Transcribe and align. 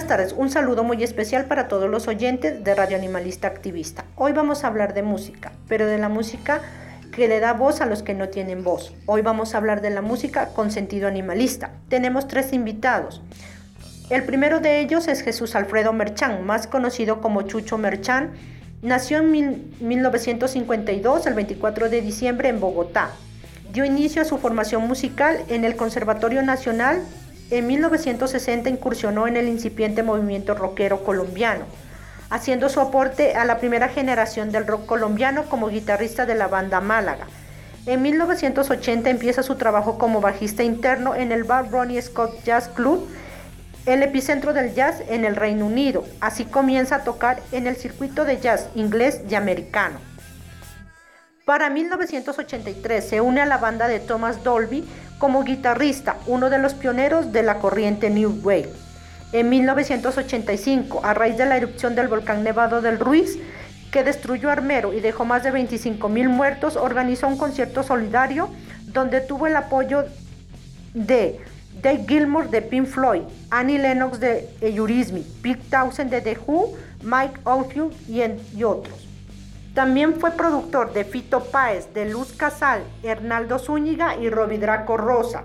Buenas 0.00 0.16
tardes, 0.16 0.32
un 0.34 0.48
saludo 0.48 0.82
muy 0.82 1.04
especial 1.04 1.44
para 1.44 1.68
todos 1.68 1.90
los 1.90 2.08
oyentes 2.08 2.64
de 2.64 2.74
Radio 2.74 2.96
Animalista 2.96 3.48
Activista. 3.48 4.06
Hoy 4.16 4.32
vamos 4.32 4.64
a 4.64 4.68
hablar 4.68 4.94
de 4.94 5.02
música, 5.02 5.52
pero 5.68 5.86
de 5.86 5.98
la 5.98 6.08
música 6.08 6.62
que 7.12 7.28
le 7.28 7.38
da 7.38 7.52
voz 7.52 7.82
a 7.82 7.86
los 7.86 8.02
que 8.02 8.14
no 8.14 8.30
tienen 8.30 8.64
voz. 8.64 8.94
Hoy 9.04 9.20
vamos 9.20 9.54
a 9.54 9.58
hablar 9.58 9.82
de 9.82 9.90
la 9.90 10.00
música 10.00 10.54
con 10.54 10.70
sentido 10.70 11.06
animalista. 11.06 11.72
Tenemos 11.90 12.28
tres 12.28 12.54
invitados. 12.54 13.20
El 14.08 14.24
primero 14.24 14.60
de 14.60 14.80
ellos 14.80 15.06
es 15.06 15.20
Jesús 15.20 15.54
Alfredo 15.54 15.92
Merchán, 15.92 16.46
más 16.46 16.66
conocido 16.66 17.20
como 17.20 17.42
Chucho 17.42 17.76
Merchán. 17.76 18.30
Nació 18.80 19.18
en 19.18 19.30
1952, 19.80 21.26
el 21.26 21.34
24 21.34 21.90
de 21.90 22.00
diciembre, 22.00 22.48
en 22.48 22.58
Bogotá. 22.58 23.10
Dio 23.70 23.84
inicio 23.84 24.22
a 24.22 24.24
su 24.24 24.38
formación 24.38 24.88
musical 24.88 25.44
en 25.48 25.66
el 25.66 25.76
Conservatorio 25.76 26.42
Nacional 26.42 27.02
en 27.50 27.66
1960 27.66 28.70
incursionó 28.70 29.26
en 29.26 29.36
el 29.36 29.48
incipiente 29.48 30.02
movimiento 30.02 30.54
rockero 30.54 31.02
colombiano, 31.04 31.64
haciendo 32.30 32.68
su 32.68 32.80
aporte 32.80 33.34
a 33.34 33.44
la 33.44 33.58
primera 33.58 33.88
generación 33.88 34.52
del 34.52 34.66
rock 34.66 34.86
colombiano 34.86 35.44
como 35.44 35.68
guitarrista 35.68 36.26
de 36.26 36.36
la 36.36 36.46
banda 36.46 36.80
Málaga. 36.80 37.26
En 37.86 38.02
1980 38.02 39.10
empieza 39.10 39.42
su 39.42 39.56
trabajo 39.56 39.98
como 39.98 40.20
bajista 40.20 40.62
interno 40.62 41.14
en 41.14 41.32
el 41.32 41.44
bar 41.44 41.70
Ronnie 41.70 42.00
Scott 42.00 42.44
Jazz 42.44 42.68
Club, 42.68 43.08
el 43.86 44.02
epicentro 44.02 44.52
del 44.52 44.74
jazz 44.74 45.02
en 45.08 45.24
el 45.24 45.34
Reino 45.34 45.66
Unido. 45.66 46.04
Así 46.20 46.44
comienza 46.44 46.96
a 46.96 47.04
tocar 47.04 47.40
en 47.50 47.66
el 47.66 47.76
circuito 47.76 48.24
de 48.24 48.38
jazz 48.38 48.68
inglés 48.74 49.22
y 49.28 49.34
americano. 49.34 49.98
Para 51.46 51.70
1983 51.70 53.02
se 53.02 53.20
une 53.20 53.40
a 53.40 53.46
la 53.46 53.56
banda 53.56 53.88
de 53.88 53.98
Thomas 53.98 54.44
Dolby 54.44 54.86
como 55.20 55.44
guitarrista, 55.44 56.16
uno 56.26 56.48
de 56.48 56.58
los 56.58 56.72
pioneros 56.72 57.30
de 57.30 57.42
la 57.42 57.58
corriente 57.58 58.08
New 58.08 58.40
Wave. 58.42 58.72
En 59.32 59.50
1985, 59.50 61.02
a 61.04 61.12
raíz 61.12 61.36
de 61.36 61.44
la 61.44 61.58
erupción 61.58 61.94
del 61.94 62.08
volcán 62.08 62.42
Nevado 62.42 62.80
del 62.80 62.98
Ruiz, 62.98 63.38
que 63.92 64.02
destruyó 64.02 64.50
Armero 64.50 64.94
y 64.94 65.00
dejó 65.00 65.26
más 65.26 65.42
de 65.42 65.50
25 65.50 66.08
mil 66.08 66.30
muertos, 66.30 66.76
organizó 66.76 67.28
un 67.28 67.36
concierto 67.36 67.82
solidario 67.82 68.48
donde 68.86 69.20
tuvo 69.20 69.46
el 69.46 69.56
apoyo 69.56 70.06
de 70.94 71.38
Dave 71.82 72.04
Gilmour 72.08 72.48
de 72.48 72.62
Pink 72.62 72.86
Floyd, 72.86 73.22
Annie 73.50 73.78
Lennox 73.78 74.20
de 74.20 74.48
Eurythmics, 74.62 75.28
Pete 75.42 75.62
Townsend 75.70 76.10
de 76.10 76.22
The 76.22 76.38
Who, 76.46 76.72
Mike 77.02 77.40
Oldfield 77.44 77.92
y 78.08 78.64
otros. 78.64 78.99
También 79.80 80.20
fue 80.20 80.32
productor 80.32 80.92
de 80.92 81.06
Fito 81.06 81.40
Páez, 81.44 81.94
de 81.94 82.04
Luz 82.04 82.34
Casal, 82.34 82.82
Hernaldo 83.02 83.58
Zúñiga 83.58 84.14
y 84.14 84.28
Roby 84.28 84.58
Draco 84.58 84.98
Rosa. 84.98 85.44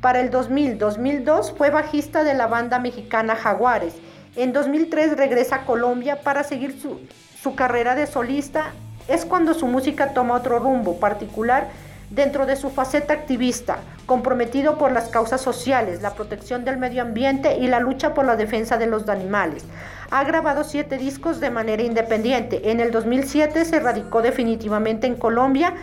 Para 0.00 0.18
el 0.18 0.32
2000-2002 0.32 1.56
fue 1.56 1.70
bajista 1.70 2.24
de 2.24 2.34
la 2.34 2.48
banda 2.48 2.80
mexicana 2.80 3.36
Jaguares. 3.36 3.94
En 4.34 4.52
2003 4.52 5.16
regresa 5.16 5.54
a 5.54 5.66
Colombia 5.66 6.20
para 6.22 6.42
seguir 6.42 6.80
su, 6.80 6.98
su 7.40 7.54
carrera 7.54 7.94
de 7.94 8.08
solista. 8.08 8.72
Es 9.06 9.24
cuando 9.24 9.54
su 9.54 9.68
música 9.68 10.14
toma 10.14 10.34
otro 10.34 10.58
rumbo 10.58 10.98
particular 10.98 11.68
dentro 12.10 12.46
de 12.46 12.56
su 12.56 12.70
faceta 12.70 13.14
activista, 13.14 13.78
comprometido 14.04 14.78
por 14.78 14.90
las 14.90 15.10
causas 15.10 15.40
sociales, 15.40 16.02
la 16.02 16.14
protección 16.14 16.64
del 16.64 16.76
medio 16.76 17.02
ambiente 17.02 17.58
y 17.58 17.68
la 17.68 17.78
lucha 17.78 18.14
por 18.14 18.26
la 18.26 18.34
defensa 18.34 18.78
de 18.78 18.86
los 18.86 19.08
animales. 19.08 19.64
Ha 20.12 20.24
grabado 20.24 20.64
siete 20.64 20.98
discos 20.98 21.38
de 21.38 21.50
manera 21.50 21.84
independiente. 21.84 22.72
En 22.72 22.80
el 22.80 22.90
2007 22.90 23.64
se 23.64 23.78
radicó 23.78 24.22
definitivamente 24.22 25.06
en 25.06 25.14
Colombia 25.14 25.74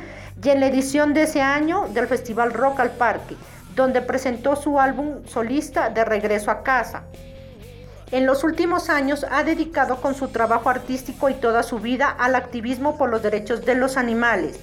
y 0.44 0.50
en 0.50 0.59
la 0.59 0.68
edición 0.68 1.13
de 1.13 1.24
ese 1.24 1.41
año 1.41 1.88
del 1.94 2.07
Festival 2.07 2.51
Rock 2.51 2.81
al 2.81 2.91
Parque, 2.91 3.38
donde 3.74 4.01
presentó 4.01 4.57
su 4.57 4.81
álbum 4.81 5.25
solista 5.25 5.89
de 5.89 6.03
Regreso 6.03 6.51
a 6.51 6.62
Casa. 6.62 7.03
En 8.12 8.25
los 8.25 8.44
últimos 8.44 8.89
años 8.89 9.25
ha 9.29 9.44
dedicado 9.44 10.01
con 10.01 10.13
su 10.13 10.27
trabajo 10.27 10.69
artístico 10.69 11.30
y 11.30 11.33
toda 11.33 11.63
su 11.63 11.80
vida 11.80 12.09
al 12.09 12.35
activismo 12.35 12.97
por 12.97 13.09
los 13.09 13.23
derechos 13.23 13.65
de 13.65 13.75
los 13.75 13.95
animales 13.95 14.59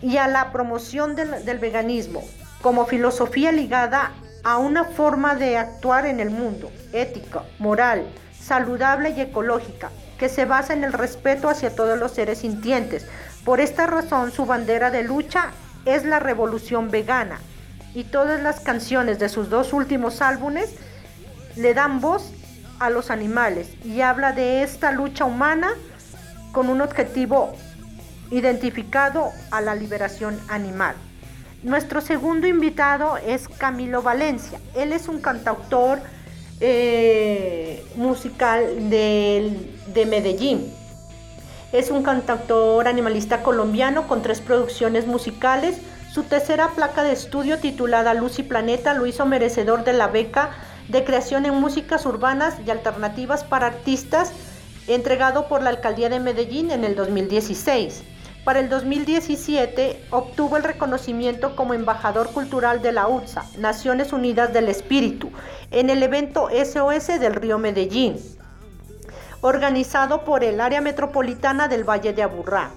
y 0.00 0.16
a 0.16 0.26
la 0.26 0.52
promoción 0.52 1.16
del, 1.16 1.58
veganismo 1.58 2.22
como 2.62 2.86
filosofía 2.86 3.52
ligada 3.52 4.12
a 4.42 4.56
una 4.56 4.84
forma 4.84 5.34
de 5.34 5.56
actuar 5.58 6.06
en 6.06 6.20
el 6.20 6.30
mundo, 6.30 6.70
ética, 6.92 7.42
moral, 7.58 8.06
saludable 8.44 9.10
y 9.10 9.20
ecológica, 9.20 9.90
que 10.18 10.28
se 10.28 10.44
basa 10.44 10.74
en 10.74 10.84
el 10.84 10.92
respeto 10.92 11.48
hacia 11.48 11.74
todos 11.74 11.98
los 11.98 12.12
seres 12.12 12.38
sintientes. 12.38 13.06
Por 13.44 13.60
esta 13.60 13.86
razón 13.86 14.32
su 14.32 14.46
bandera 14.46 14.90
de 14.90 15.02
lucha 15.02 15.50
es 15.84 16.04
la 16.04 16.18
revolución 16.20 16.90
vegana 16.90 17.38
y 17.94 18.04
todas 18.04 18.42
las 18.42 18.60
canciones 18.60 19.18
de 19.18 19.28
sus 19.28 19.48
dos 19.48 19.72
últimos 19.72 20.20
álbumes 20.20 20.74
le 21.56 21.74
dan 21.74 22.00
voz 22.00 22.32
a 22.80 22.90
los 22.90 23.10
animales 23.10 23.68
y 23.84 24.00
habla 24.00 24.32
de 24.32 24.62
esta 24.62 24.90
lucha 24.90 25.24
humana 25.24 25.70
con 26.52 26.68
un 26.68 26.80
objetivo 26.80 27.54
identificado 28.30 29.30
a 29.50 29.60
la 29.60 29.74
liberación 29.74 30.38
animal. 30.48 30.96
Nuestro 31.62 32.00
segundo 32.00 32.46
invitado 32.46 33.16
es 33.16 33.48
Camilo 33.48 34.02
Valencia. 34.02 34.60
Él 34.74 34.92
es 34.92 35.08
un 35.08 35.20
cantautor 35.20 36.00
eh, 36.60 37.84
musical 37.96 38.90
de, 38.90 39.52
de 39.92 40.06
Medellín. 40.06 40.72
Es 41.72 41.90
un 41.90 42.02
cantautor 42.02 42.86
animalista 42.86 43.42
colombiano 43.42 44.06
con 44.06 44.22
tres 44.22 44.40
producciones 44.40 45.06
musicales. 45.06 45.78
Su 46.12 46.22
tercera 46.22 46.68
placa 46.68 47.02
de 47.02 47.12
estudio 47.12 47.58
titulada 47.58 48.14
Luz 48.14 48.38
y 48.38 48.44
Planeta 48.44 48.94
lo 48.94 49.06
hizo 49.06 49.26
merecedor 49.26 49.82
de 49.84 49.92
la 49.92 50.06
beca 50.06 50.50
de 50.88 51.02
creación 51.02 51.46
en 51.46 51.54
músicas 51.54 52.06
urbanas 52.06 52.56
y 52.64 52.70
alternativas 52.70 53.42
para 53.42 53.66
artistas 53.66 54.32
entregado 54.86 55.48
por 55.48 55.62
la 55.62 55.70
Alcaldía 55.70 56.08
de 56.08 56.20
Medellín 56.20 56.70
en 56.70 56.84
el 56.84 56.94
2016. 56.94 58.02
Para 58.44 58.60
el 58.60 58.68
2017 58.68 60.04
obtuvo 60.10 60.58
el 60.58 60.64
reconocimiento 60.64 61.56
como 61.56 61.72
embajador 61.72 62.30
cultural 62.30 62.82
de 62.82 62.92
la 62.92 63.08
UTSA, 63.08 63.46
Naciones 63.56 64.12
Unidas 64.12 64.52
del 64.52 64.68
Espíritu, 64.68 65.30
en 65.70 65.88
el 65.88 66.02
evento 66.02 66.50
SOS 66.50 67.18
del 67.18 67.34
Río 67.34 67.56
Medellín, 67.56 68.16
organizado 69.40 70.24
por 70.24 70.44
el 70.44 70.60
área 70.60 70.82
metropolitana 70.82 71.68
del 71.68 71.88
Valle 71.88 72.12
de 72.12 72.22
Aburrá. 72.22 72.70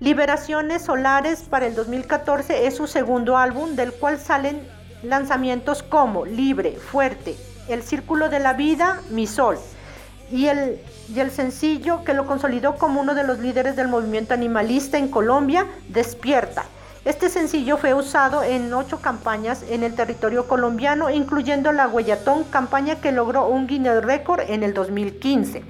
Liberaciones 0.00 0.82
Solares 0.82 1.42
para 1.42 1.66
el 1.66 1.74
2014 1.74 2.66
es 2.66 2.74
su 2.74 2.86
segundo 2.86 3.36
álbum, 3.36 3.76
del 3.76 3.92
cual 3.92 4.18
salen 4.18 4.66
lanzamientos 5.02 5.82
como 5.82 6.24
Libre, 6.24 6.76
Fuerte, 6.76 7.36
El 7.68 7.82
Círculo 7.82 8.30
de 8.30 8.40
la 8.40 8.54
Vida, 8.54 9.02
Mi 9.10 9.26
Sol 9.26 9.58
y 10.30 10.46
el 10.46 10.80
y 11.08 11.20
el 11.20 11.30
sencillo 11.30 12.04
que 12.04 12.14
lo 12.14 12.26
consolidó 12.26 12.76
como 12.76 13.00
uno 13.00 13.14
de 13.14 13.24
los 13.24 13.38
líderes 13.38 13.76
del 13.76 13.88
movimiento 13.88 14.34
animalista 14.34 14.98
en 14.98 15.08
Colombia, 15.08 15.66
Despierta. 15.88 16.64
Este 17.04 17.28
sencillo 17.28 17.76
fue 17.76 17.92
usado 17.92 18.42
en 18.42 18.72
ocho 18.72 19.00
campañas 19.00 19.62
en 19.68 19.82
el 19.82 19.94
territorio 19.94 20.48
colombiano, 20.48 21.10
incluyendo 21.10 21.70
la 21.72 21.86
Huellatón, 21.86 22.44
campaña 22.44 23.00
que 23.00 23.12
logró 23.12 23.46
un 23.46 23.66
Guinness 23.66 24.02
Record 24.02 24.40
en 24.48 24.62
el 24.62 24.72
2015. 24.72 25.62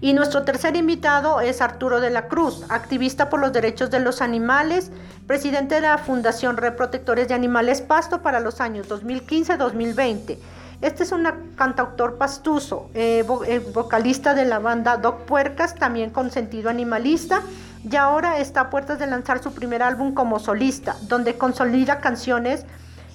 Y 0.00 0.12
nuestro 0.12 0.44
tercer 0.44 0.76
invitado 0.76 1.40
es 1.40 1.60
Arturo 1.60 2.00
de 2.00 2.10
la 2.10 2.28
Cruz, 2.28 2.64
activista 2.68 3.28
por 3.28 3.40
los 3.40 3.52
derechos 3.52 3.90
de 3.90 3.98
los 3.98 4.20
animales, 4.20 4.92
presidente 5.26 5.76
de 5.76 5.80
la 5.80 5.98
Fundación 5.98 6.56
Reprotectores 6.56 7.26
de 7.26 7.34
Animales 7.34 7.80
Pasto 7.80 8.22
para 8.22 8.38
los 8.38 8.60
años 8.60 8.88
2015-2020 8.88 10.38
este 10.82 11.04
es 11.04 11.12
un 11.12 11.26
cantautor 11.56 12.18
pastuso, 12.18 12.90
eh, 12.94 13.24
eh, 13.46 13.58
vocalista 13.72 14.34
de 14.34 14.44
la 14.44 14.58
banda 14.58 14.98
Doc 14.98 15.22
Puercas, 15.22 15.74
también 15.74 16.10
con 16.10 16.30
sentido 16.30 16.68
animalista, 16.68 17.42
y 17.88 17.96
ahora 17.96 18.38
está 18.38 18.62
a 18.62 18.70
puertas 18.70 18.98
de 18.98 19.06
lanzar 19.06 19.42
su 19.42 19.54
primer 19.54 19.82
álbum 19.82 20.12
como 20.12 20.38
solista, 20.38 20.96
donde 21.02 21.38
consolida 21.38 22.00
canciones 22.00 22.66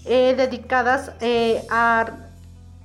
eh, 0.05 0.33
dedicadas 0.35 1.11
a, 1.69 2.07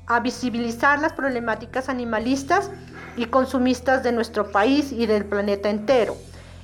a 0.07 0.21
visibilizar 0.21 1.01
las 1.01 1.15
problemáticas 1.15 1.89
animalistas 1.89 2.71
y 3.17 3.27
consumistas 3.27 4.03
de 4.03 4.13
nuestro 4.13 4.51
país 4.53 4.93
y 4.93 5.07
del 5.07 5.25
planeta 5.25 5.71
entero. 5.71 6.17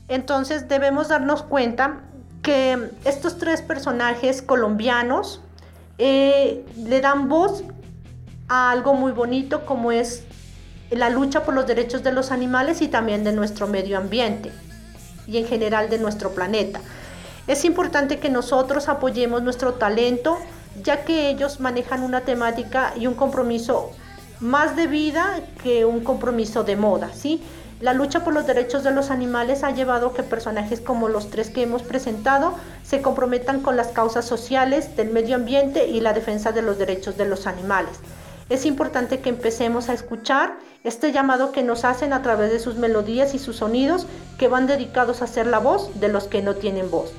Entonces 0.08 0.68
debemos 0.68 1.08
darnos 1.08 1.42
cuenta 1.42 2.00
que 2.42 2.90
estos 3.04 3.38
tres 3.38 3.62
personajes 3.62 4.42
colombianos 4.42 5.40
le 5.98 7.00
dan 7.00 7.28
voz 7.28 7.62
algo 8.52 8.92
muy 8.92 9.12
bonito 9.12 9.64
como 9.64 9.92
es 9.92 10.24
la 10.90 11.08
lucha 11.08 11.42
por 11.42 11.54
los 11.54 11.66
derechos 11.66 12.02
de 12.02 12.12
los 12.12 12.30
animales 12.30 12.82
y 12.82 12.88
también 12.88 13.24
de 13.24 13.32
nuestro 13.32 13.66
medio 13.66 13.96
ambiente 13.96 14.52
y 15.26 15.38
en 15.38 15.46
general 15.46 15.88
de 15.88 15.98
nuestro 15.98 16.32
planeta. 16.34 16.80
Es 17.46 17.64
importante 17.64 18.18
que 18.18 18.28
nosotros 18.28 18.90
apoyemos 18.90 19.42
nuestro 19.42 19.74
talento 19.74 20.36
ya 20.82 21.04
que 21.04 21.30
ellos 21.30 21.60
manejan 21.60 22.02
una 22.02 22.22
temática 22.22 22.92
y 22.96 23.06
un 23.06 23.14
compromiso 23.14 23.90
más 24.40 24.76
de 24.76 24.86
vida 24.86 25.40
que 25.62 25.84
un 25.84 26.04
compromiso 26.04 26.62
de 26.62 26.76
moda, 26.76 27.10
¿sí? 27.14 27.42
La 27.80 27.94
lucha 27.94 28.22
por 28.22 28.32
los 28.32 28.46
derechos 28.46 28.84
de 28.84 28.92
los 28.92 29.10
animales 29.10 29.64
ha 29.64 29.70
llevado 29.70 30.08
a 30.08 30.14
que 30.14 30.22
personajes 30.22 30.80
como 30.80 31.08
los 31.08 31.30
tres 31.30 31.50
que 31.50 31.62
hemos 31.62 31.82
presentado 31.82 32.54
se 32.84 33.02
comprometan 33.02 33.60
con 33.60 33.76
las 33.76 33.88
causas 33.88 34.24
sociales 34.24 34.94
del 34.94 35.10
medio 35.10 35.36
ambiente 35.36 35.88
y 35.88 36.00
la 36.00 36.12
defensa 36.12 36.52
de 36.52 36.62
los 36.62 36.78
derechos 36.78 37.16
de 37.16 37.24
los 37.24 37.46
animales 37.46 37.98
es 38.52 38.66
importante 38.66 39.20
que 39.20 39.30
empecemos 39.30 39.88
a 39.88 39.94
escuchar 39.94 40.58
este 40.84 41.10
llamado 41.10 41.52
que 41.52 41.62
nos 41.62 41.84
hacen 41.84 42.12
a 42.12 42.20
través 42.20 42.52
de 42.52 42.58
sus 42.58 42.76
melodías 42.76 43.34
y 43.34 43.38
sus 43.38 43.56
sonidos 43.56 44.06
que 44.38 44.48
van 44.48 44.66
dedicados 44.66 45.22
a 45.22 45.26
ser 45.26 45.46
la 45.46 45.58
voz 45.58 45.98
de 46.00 46.08
los 46.08 46.24
que 46.24 46.42
no 46.42 46.54
tienen 46.54 46.90
voz. 46.90 47.12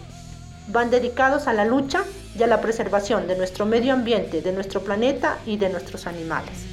Van 0.68 0.92
dedicados 0.92 1.48
a 1.48 1.54
la 1.54 1.66
lucha 1.66 2.04
y 2.38 2.44
a 2.44 2.48
la 2.48 2.62
preservación 2.62 3.28
de 3.28 3.36
nuestro 3.36 3.66
medio 3.66 3.94
ambiente, 3.94 4.42
de 4.42 4.52
nuestro 4.52 4.82
planeta 4.82 5.40
y 5.46 5.58
de 5.58 5.70
nuestros 5.70 6.06
animales. 6.06 6.73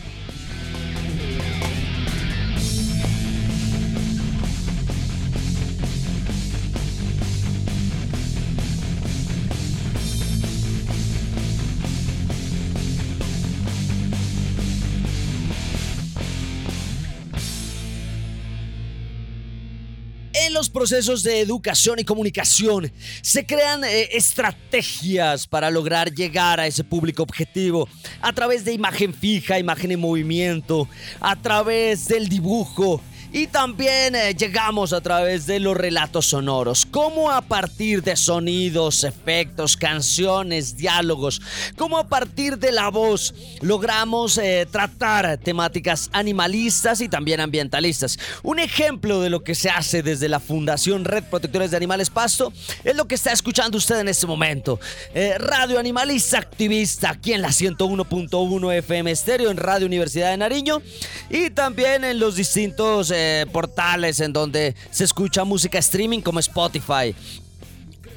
Procesos 20.71 21.23
de 21.23 21.41
educación 21.41 21.99
y 21.99 22.05
comunicación 22.05 22.91
se 23.23 23.45
crean 23.45 23.85
eh, 23.85 24.09
estrategias 24.13 25.47
para 25.47 25.71
lograr 25.71 26.13
llegar 26.13 26.61
a 26.61 26.67
ese 26.67 26.85
público 26.85 27.23
objetivo 27.23 27.89
a 28.21 28.33
través 28.33 28.65
de 28.65 28.73
imagen 28.73 29.13
fija, 29.13 29.59
imagen 29.59 29.93
en 29.93 30.01
movimiento, 30.01 30.89
a 31.21 31.37
través 31.37 32.09
del 32.09 32.29
dibujo, 32.29 33.03
y 33.33 33.47
también 33.47 34.15
eh, 34.15 34.35
llegamos 34.35 34.93
a 34.93 35.01
través 35.01 35.47
de 35.47 35.61
los 35.61 35.77
relatos 35.77 36.27
sonoros. 36.27 36.87
Cómo 36.87 37.31
a 37.31 37.41
partir 37.43 38.03
de 38.03 38.17
sonidos, 38.17 39.05
efectos, 39.05 39.77
canciones, 39.77 40.77
diálogos, 40.77 41.41
cómo 41.77 41.99
a 41.99 42.09
partir 42.09 42.59
de 42.59 42.73
la 42.73 42.89
voz 42.89 43.35
logramos 43.61 44.39
eh, 44.39 44.67
tratar 44.71 45.39
temáticas 45.39 46.11
animalistas 46.13 47.01
y 47.01 47.09
también 47.09 47.41
ambientalistas. 47.41 48.19
Un 48.43 48.59
ejemplo 48.59 49.21
de 49.21 49.31
lo 49.31 49.45
que 49.45 49.55
se 49.55 49.71
hace 49.71 50.03
desde 50.03 50.29
la 50.29 50.41
Fundación 50.41 51.05
Red 51.05 51.25
Protectores 51.25 51.71
de 51.71 51.77
Animales 51.77 52.11
Pasto 52.11 52.53
es 52.85 52.97
lo 52.97 53.07
que 53.07 53.15
está 53.15 53.33
escuchando 53.33 53.79
usted 53.79 54.01
en 54.01 54.09
este 54.09 54.27
momento. 54.27 54.81
Eh, 55.15 55.37
Radio 55.39 55.79
Animalista 55.79 56.39
Activista, 56.39 57.11
aquí 57.11 57.33
en 57.33 57.43
la 57.43 57.49
101.1 57.49 58.75
FM 58.79 59.11
Estéreo, 59.11 59.51
en 59.51 59.57
Radio 59.57 59.87
Universidad 59.87 60.31
de 60.31 60.37
Nariño 60.37 60.83
y 61.29 61.51
también 61.51 62.05
en 62.05 62.19
los 62.19 62.37
distintos 62.37 63.13
portales 63.53 64.21
en 64.21 64.33
donde 64.33 64.75
se 64.91 65.05
escucha 65.05 65.45
música 65.45 65.79
streaming 65.79 66.21
como 66.21 66.41
Spotify. 66.41 67.15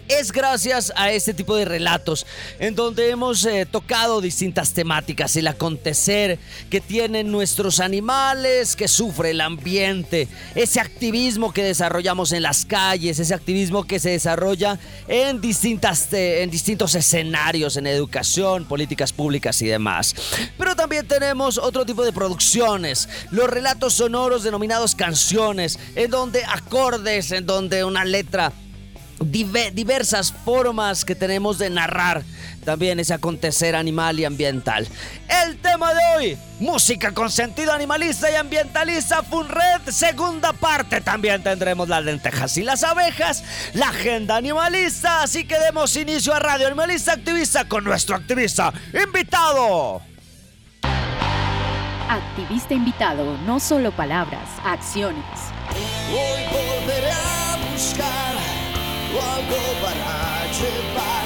Es 0.08 0.32
gracias 0.32 0.92
a 0.96 1.12
este 1.12 1.34
tipo 1.34 1.56
de 1.56 1.66
relatos 1.66 2.26
en 2.60 2.76
donde 2.76 3.10
hemos 3.10 3.46
eh, 3.46 3.66
tocado 3.70 4.22
distintas 4.22 4.74
temáticas, 4.74 5.36
el 5.36 5.48
acontecer 5.48 6.40
que 6.70 6.82
tienen 6.82 7.32
nuestros 7.32 7.80
animales, 7.80 8.76
que 8.76 8.88
sufre 8.88 9.32
el 9.32 9.42
ambiente, 9.42 10.28
ese 10.56 10.80
activismo 10.80 11.54
que 11.54 11.64
desarrollamos 11.64 12.32
en 12.32 12.44
las 12.44 12.66
calles, 12.66 13.20
ese 13.20 13.34
activismo 13.34 13.84
que 13.86 14.00
se 14.00 14.12
desarrolla 14.12 14.80
en, 15.08 15.42
distintas, 15.42 16.12
en 16.14 16.50
distintos 16.50 16.96
escenarios, 16.96 17.78
en 17.78 17.88
educación, 17.88 18.66
políticas 18.66 19.14
públicas 19.14 19.62
y 19.62 19.68
demás. 19.68 20.16
Pero 20.58 20.76
también 20.76 21.08
tenemos 21.08 21.58
otro 21.58 21.86
tipo 21.86 22.04
de 22.04 22.12
producciones, 22.14 23.10
los 23.32 23.50
relatos 23.50 23.94
sonoros 23.94 24.44
denominados 24.44 24.96
canciones, 24.96 25.80
en 25.96 26.12
donde 26.12 26.44
acordes, 26.46 27.32
en 27.32 27.46
donde 27.46 27.84
una 27.84 28.06
letra 28.06 28.52
diversas 29.26 30.32
formas 30.32 31.06
que 31.06 31.16
tenemos 31.16 31.58
de 31.58 31.70
narrar 31.70 32.24
también 32.64 33.00
ese 33.00 33.14
acontecer 33.14 33.76
animal 33.76 34.20
y 34.20 34.26
ambiental. 34.26 34.88
El 35.44 35.58
tema 35.58 35.94
de 35.94 36.00
hoy, 36.16 36.38
música 36.60 37.12
con 37.14 37.30
sentido 37.30 37.72
animalista 37.74 38.32
y 38.32 38.36
ambientalista, 38.36 39.22
Funred, 39.24 39.82
segunda 39.90 40.54
parte. 40.54 41.02
También 41.02 41.44
tendremos 41.44 41.90
las 41.90 42.04
lentejas 42.04 42.58
y 42.58 42.64
las 42.64 42.84
abejas, 42.84 43.44
la 43.74 43.90
agenda 43.90 44.38
animalista. 44.38 45.24
Así 45.24 45.46
que 45.46 45.60
demos 45.60 45.96
inicio 45.96 46.34
a 46.34 46.40
Radio 46.40 46.68
Animalista 46.68 47.14
Activista 47.14 47.68
con 47.68 47.84
nuestro 47.84 48.16
activista 48.16 48.74
invitado. 48.94 50.02
Activista 52.10 52.74
invitado, 52.74 53.38
no 53.46 53.60
solo 53.60 53.92
palabras, 53.92 54.48
acciones. 54.64 55.24
Hoy 56.12 56.44
volveré 56.52 57.12
a 57.12 57.72
buscar 57.72 58.33
algo 59.20 59.62
para 59.82 60.48
llevar 60.52 61.20
a 61.20 61.23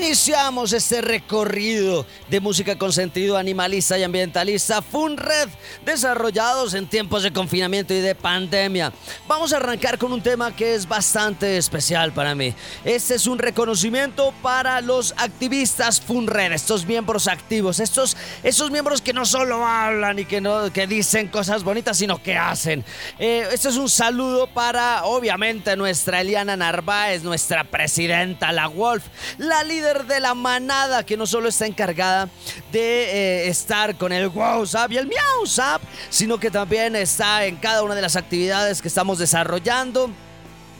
Iniciamos 0.00 0.72
este 0.72 1.02
recorrido 1.02 2.06
de 2.30 2.40
música 2.40 2.78
con 2.78 2.90
sentido 2.90 3.36
animalista 3.36 3.98
y 3.98 4.02
ambientalista 4.02 4.80
FUNRED, 4.80 5.50
desarrollados 5.84 6.72
en 6.72 6.86
tiempos 6.86 7.22
de 7.22 7.30
confinamiento 7.30 7.92
y 7.92 8.00
de 8.00 8.14
pandemia. 8.14 8.94
Vamos 9.28 9.52
a 9.52 9.58
arrancar 9.58 9.98
con 9.98 10.10
un 10.10 10.22
tema 10.22 10.56
que 10.56 10.74
es 10.74 10.88
bastante 10.88 11.58
especial 11.58 12.12
para 12.12 12.34
mí. 12.34 12.54
Este 12.82 13.14
es 13.14 13.26
un 13.26 13.38
reconocimiento 13.38 14.32
para 14.40 14.80
los 14.80 15.12
activistas 15.18 16.00
FUNRED, 16.00 16.52
estos 16.52 16.86
miembros 16.86 17.28
activos, 17.28 17.78
estos, 17.78 18.16
estos 18.42 18.70
miembros 18.70 19.02
que 19.02 19.12
no 19.12 19.26
solo 19.26 19.66
hablan 19.66 20.18
y 20.18 20.24
que, 20.24 20.40
no, 20.40 20.72
que 20.72 20.86
dicen 20.86 21.28
cosas 21.28 21.62
bonitas, 21.62 21.98
sino 21.98 22.22
que 22.22 22.38
hacen. 22.38 22.86
Eh, 23.18 23.46
este 23.52 23.68
es 23.68 23.76
un 23.76 23.90
saludo 23.90 24.46
para, 24.46 25.04
obviamente, 25.04 25.76
nuestra 25.76 26.22
Eliana 26.22 26.56
Narváez, 26.56 27.22
nuestra 27.22 27.64
presidenta, 27.64 28.50
la 28.50 28.66
Wolf, 28.66 29.04
la 29.36 29.62
líder 29.62 29.89
de 29.98 30.20
la 30.20 30.34
manada 30.34 31.04
que 31.04 31.16
no 31.16 31.26
solo 31.26 31.48
está 31.48 31.66
encargada 31.66 32.28
de 32.72 33.42
eh, 33.42 33.48
estar 33.48 33.96
con 33.96 34.12
el 34.12 34.28
WhatsApp 34.28 34.92
y 34.92 34.98
el 34.98 35.06
MiauSap, 35.06 35.82
sino 36.08 36.38
que 36.38 36.50
también 36.50 36.96
está 36.96 37.44
en 37.44 37.56
cada 37.56 37.82
una 37.82 37.94
de 37.94 38.02
las 38.02 38.16
actividades 38.16 38.80
que 38.80 38.88
estamos 38.88 39.18
desarrollando 39.18 40.10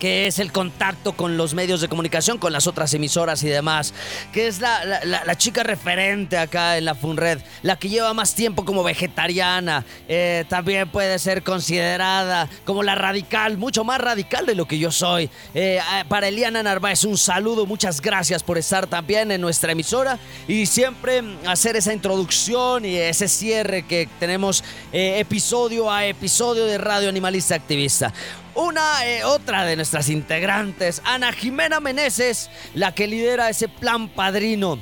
que 0.01 0.27
es 0.27 0.39
el 0.41 0.51
contacto 0.51 1.13
con 1.13 1.37
los 1.37 1.55
medios 1.55 1.81
de 1.81 1.89
comunicación, 1.89 2.39
con 2.39 2.53
las 2.53 2.67
otras 2.67 2.93
emisoras 2.95 3.45
y 3.45 3.49
demás, 3.49 3.95
que 4.33 4.49
es 4.49 4.59
la, 4.61 5.37
chica 5.37 5.63
referente 5.63 6.37
acá 6.37 6.77
en 6.77 6.87
la 6.87 6.95
FUNRED, 6.95 7.39
la 7.63 7.77
que 7.77 7.89
lleva 7.89 8.13
más 8.15 8.35
tiempo 8.35 8.65
como 8.65 8.83
vegetariana, 8.83 9.85
eh, 10.09 10.45
también 10.49 10.89
puede 10.89 11.19
ser 11.19 11.43
considerada 11.43 12.49
como 12.65 12.83
la 12.83 12.95
radical, 12.95 13.59
mucho 13.59 13.85
más 13.85 14.01
radical 14.01 14.47
de 14.47 14.55
lo 14.55 14.67
que 14.67 14.79
yo 14.79 14.91
soy. 14.91 15.31
Eh, 15.55 15.79
para 16.09 16.29
Eliana 16.29 16.63
Narváez, 16.63 17.05
un 17.05 17.19
saludo, 17.19 17.67
muchas 17.67 18.01
gracias 18.01 18.43
por 18.43 18.59
estar 18.59 18.87
también 18.87 19.31
en 19.31 19.41
nuestra 19.41 19.73
emisora 19.73 20.19
y 20.49 20.67
siempre 20.67 21.23
hacer 21.47 21.77
esa 21.77 21.93
introducción 21.93 22.85
y 22.85 22.97
ese 22.97 23.29
cierre 23.29 23.83
que 23.87 24.09
tenemos 24.19 24.65
eh, 24.93 25.19
episodio 25.19 25.91
a 25.91 26.07
episodio 26.07 26.65
de 26.65 26.79
Radio 26.79 27.11
Animalista 27.11 27.55
Activista. 27.55 28.13
Una 28.55 29.07
eh, 29.07 29.25
otra 29.25 29.65
de 29.65 29.77
nuestras 29.77 30.09
integrantes, 30.09 31.01
Ana 31.05 31.33
Jimena 31.33 31.79
Meneses, 31.79 32.51
la 32.75 32.93
que 32.93 33.07
lidera 33.07 33.49
ese 33.49 33.69
plan 33.69 34.09
padrino. 34.09 34.79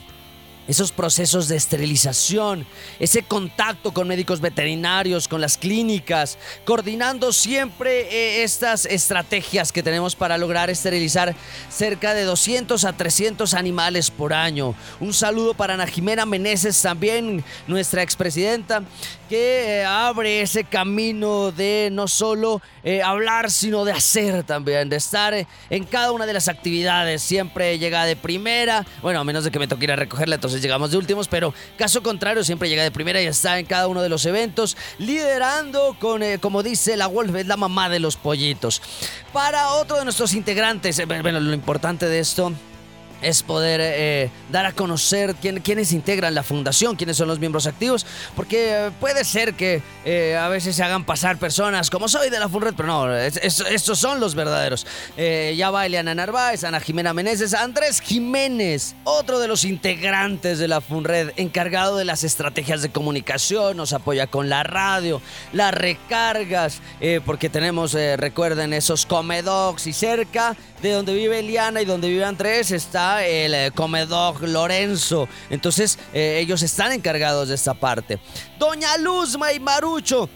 Esos 0.67 0.93
procesos 0.93 1.49
de 1.49 1.57
esterilización, 1.57 2.67
ese 2.99 3.23
contacto 3.23 3.93
con 3.95 4.07
médicos 4.07 4.43
veterinarios, 4.43 5.27
con 5.27 5.41
las 5.41 5.57
clínicas, 5.57 6.37
coordinando 6.67 7.33
siempre 7.33 8.03
eh, 8.03 8.43
estas 8.43 8.85
estrategias 8.85 9.73
que 9.73 9.83
tenemos 9.83 10.15
para 10.15 10.37
lograr 10.37 10.69
esterilizar 10.69 11.35
cerca 11.71 12.13
de 12.13 12.25
200 12.25 12.85
a 12.85 12.93
300 12.93 13.55
animales 13.55 14.11
por 14.11 14.35
año. 14.35 14.75
Un 15.01 15.15
saludo 15.15 15.55
para 15.55 15.73
Ana 15.73 15.87
Jimena 15.87 16.27
Meneses, 16.27 16.83
también 16.83 17.43
nuestra 17.67 18.03
expresidenta, 18.03 18.83
que 19.29 19.81
eh, 19.81 19.85
abre 19.85 20.41
ese 20.41 20.65
camino 20.65 21.53
de 21.53 21.91
no 21.93 22.09
solo 22.09 22.63
eh, 22.83 23.03
hablar, 23.03 23.51
sino 23.51 23.85
de 23.85 23.93
hacer 23.93 24.43
también, 24.45 24.89
de 24.89 24.97
estar 24.97 25.35
en 25.71 25.85
cada 25.85 26.13
una 26.13 26.27
de 26.27 26.33
las 26.33 26.49
actividades. 26.49 27.23
Siempre 27.23 27.79
llega 27.79 28.05
de 28.05 28.17
primera, 28.17 28.87
bueno, 29.03 29.21
a 29.21 29.25
menos 29.25 29.45
de 29.45 29.51
que 29.51 29.59
me 29.59 29.69
toque 29.69 29.85
ir 29.85 29.93
a 29.93 29.97
recogerla, 29.97 30.37
entonces 30.37 30.63
llegamos 30.63 30.91
de 30.91 30.97
últimos, 30.97 31.29
pero 31.29 31.53
caso 31.77 32.03
contrario, 32.03 32.43
siempre 32.43 32.69
llega 32.69 32.83
de 32.83 32.91
primera 32.91 33.21
y 33.21 33.27
está 33.27 33.59
en 33.59 33.67
cada 33.67 33.87
uno 33.89 34.03
de 34.03 34.09
los 34.09 34.25
eventos, 34.27 34.77
liderando 34.99 35.97
con, 36.01 36.23
eh, 36.23 36.39
como 36.39 36.63
dice 36.63 36.97
la 36.97 37.07
Wolf, 37.07 37.35
es 37.37 37.47
la 37.47 37.57
mamá 37.57 37.89
de 37.89 38.01
los 38.01 38.17
pollitos. 38.17 38.81
Para 39.33 39.71
otro 39.75 39.99
de 39.99 40.05
nuestros 40.05 40.35
integrantes, 40.35 41.01
bueno, 41.07 41.41
lo 41.41 41.53
importante 41.53 42.07
de 42.07 42.21
esto 42.21 42.53
es 43.23 43.43
poder 43.43 43.81
eh, 43.83 44.31
dar 44.51 44.67
a 44.67 44.73
conocer 44.73 45.35
quién, 45.41 45.61
quiénes 45.61 45.93
integran 45.93 46.35
la 46.35 46.43
fundación, 46.43 46.97
quiénes 46.97 47.17
son 47.17 47.29
los 47.29 47.39
miembros 47.39 47.67
activos, 47.67 48.07
porque 48.37 48.87
eh, 48.87 48.91
puede 49.01 49.25
ser 49.25 49.55
que 49.55 49.83
eh, 50.05 50.37
a 50.37 50.49
veces 50.49 50.77
se 50.77 50.83
hagan 50.83 51.05
pasar 51.05 51.39
personas 51.39 51.91
como 51.91 52.09
soy 52.09 52.31
de 52.31 52.39
la 52.39 52.49
FUNRED, 52.49 52.75
pero 52.77 52.89
no, 52.89 53.17
estos 53.17 53.99
son 53.99 54.21
los 54.21 54.35
verdaderos. 54.35 54.87
ya 55.17 55.71
va 55.71 55.87
Eliana 55.87 56.15
Narváez, 56.15 56.65
Ana 56.65 56.81
Jimena 56.81 57.13
Meneses, 57.13 57.55
Andrés 57.55 58.01
Jiménez, 58.01 58.95
otro 59.05 59.39
de 59.39 59.49
los 59.49 59.65
integrantes 59.65 60.59
de 60.59 60.69
la 60.69 60.81
FUNRED, 60.81 61.33
encargado 61.37 61.97
de 61.97 62.05
las 62.05 62.25
estrategias 62.25 62.83
de 62.83 62.91
comunicación, 62.91 63.77
nos 63.77 63.93
apoya 63.93 64.27
con 64.27 64.49
la 64.49 64.63
radio, 64.63 65.21
las 65.53 65.75
recargas, 65.75 66.81
porque 67.25 67.49
tenemos, 67.49 67.93
recuerden, 67.93 68.73
esos 68.73 69.07
comedogs 69.07 69.87
y 69.87 69.93
cerca 69.93 70.57
de 70.83 70.93
donde 70.93 71.15
vive 71.15 71.41
Eliana 71.41 71.83
y 71.83 71.85
donde 71.85 72.09
vive 72.09 72.25
Andrés 72.25 72.71
está 72.71 73.25
el 73.27 73.55
eh, 73.55 73.71
comedor 73.75 74.49
Lorenzo. 74.49 75.29
Entonces 75.51 75.99
eh, 76.13 76.39
ellos 76.41 76.63
están 76.63 76.93
encargados 76.93 77.49
de 77.49 77.55
esta 77.55 77.75
parte. 77.75 78.19
Doña 78.59 78.97
Luzma 78.99 79.53
y 79.53 79.61
Marucho 79.61 80.29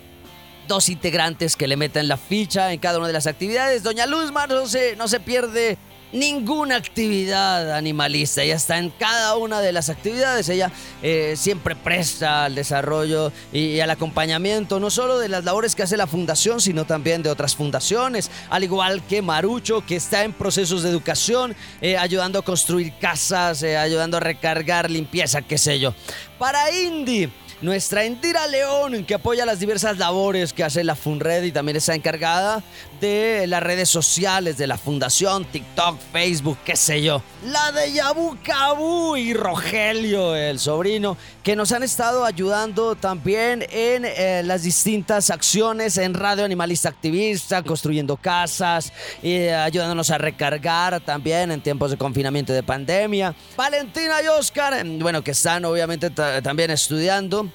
dos 0.68 0.88
integrantes 0.88 1.56
que 1.56 1.66
le 1.66 1.76
meten 1.76 2.08
la 2.08 2.16
ficha 2.16 2.72
en 2.72 2.78
cada 2.78 2.98
una 2.98 3.08
de 3.08 3.12
las 3.12 3.26
actividades. 3.26 3.82
Doña 3.82 4.06
Luzma 4.06 4.46
no 4.46 4.66
se, 4.66 4.96
no 4.96 5.08
se 5.08 5.20
pierde 5.20 5.76
ninguna 6.12 6.76
actividad 6.76 7.72
animalista. 7.72 8.42
Ella 8.42 8.56
está 8.56 8.78
en 8.78 8.90
cada 8.90 9.36
una 9.36 9.60
de 9.60 9.72
las 9.72 9.88
actividades. 9.88 10.48
Ella 10.48 10.70
eh, 11.02 11.34
siempre 11.36 11.74
presta 11.74 12.44
al 12.44 12.54
desarrollo 12.54 13.32
y, 13.52 13.80
al 13.80 13.90
acompañamiento, 13.90 14.78
no 14.78 14.90
solo 14.90 15.18
de 15.18 15.28
las 15.28 15.44
labores 15.44 15.74
que 15.74 15.82
hace 15.82 15.96
la 15.96 16.06
fundación, 16.06 16.60
sino 16.60 16.84
también 16.84 17.22
de 17.22 17.30
otras 17.30 17.56
fundaciones, 17.56 18.30
al 18.50 18.64
igual 18.64 19.02
que 19.06 19.22
Marucho, 19.22 19.84
que 19.84 19.96
está 19.96 20.24
en 20.24 20.32
procesos 20.32 20.82
de 20.82 20.90
educación, 20.90 21.56
eh, 21.80 21.96
ayudando 21.96 22.38
a 22.38 22.42
construir 22.42 22.92
casas, 23.00 23.62
eh, 23.62 23.76
ayudando 23.76 24.16
a 24.16 24.20
recargar 24.20 24.90
limpieza, 24.90 25.42
qué 25.42 25.58
sé 25.58 25.78
yo. 25.78 25.94
Para 26.38 26.70
Indy 26.70 27.30
nuestra 27.62 28.04
Indira 28.04 28.46
León, 28.48 29.04
que 29.04 29.14
apoya 29.14 29.46
las 29.46 29.60
diversas 29.60 29.96
labores 29.96 30.52
que 30.52 30.64
hace 30.64 30.82
la 30.82 30.96
FUNRED 30.96 31.44
y 31.44 31.52
también 31.52 31.76
está 31.76 31.94
encargada 31.94 32.62
de 33.02 33.48
las 33.48 33.60
redes 33.60 33.88
sociales 33.88 34.56
de 34.56 34.68
la 34.68 34.78
fundación, 34.78 35.44
TikTok, 35.44 35.98
Facebook, 36.12 36.58
qué 36.64 36.76
sé 36.76 37.02
yo. 37.02 37.20
La 37.44 37.72
de 37.72 37.92
Yabu 37.92 38.38
Cabu 38.44 39.16
y 39.16 39.34
Rogelio, 39.34 40.36
el 40.36 40.60
sobrino, 40.60 41.16
que 41.42 41.56
nos 41.56 41.72
han 41.72 41.82
estado 41.82 42.24
ayudando 42.24 42.94
también 42.94 43.66
en 43.70 44.04
eh, 44.04 44.42
las 44.44 44.62
distintas 44.62 45.30
acciones 45.30 45.98
en 45.98 46.14
Radio 46.14 46.44
Animalista 46.44 46.90
Activista, 46.90 47.64
construyendo 47.64 48.16
casas, 48.16 48.92
y 49.20 49.32
eh, 49.32 49.54
ayudándonos 49.54 50.10
a 50.10 50.18
recargar 50.18 51.00
también 51.00 51.50
en 51.50 51.60
tiempos 51.60 51.90
de 51.90 51.96
confinamiento 51.96 52.52
y 52.52 52.54
de 52.54 52.62
pandemia. 52.62 53.34
Valentina 53.56 54.22
y 54.22 54.28
Oscar, 54.28 54.86
bueno, 55.00 55.22
que 55.24 55.32
están 55.32 55.64
obviamente 55.64 56.08
también 56.10 56.70
estudiando 56.70 57.50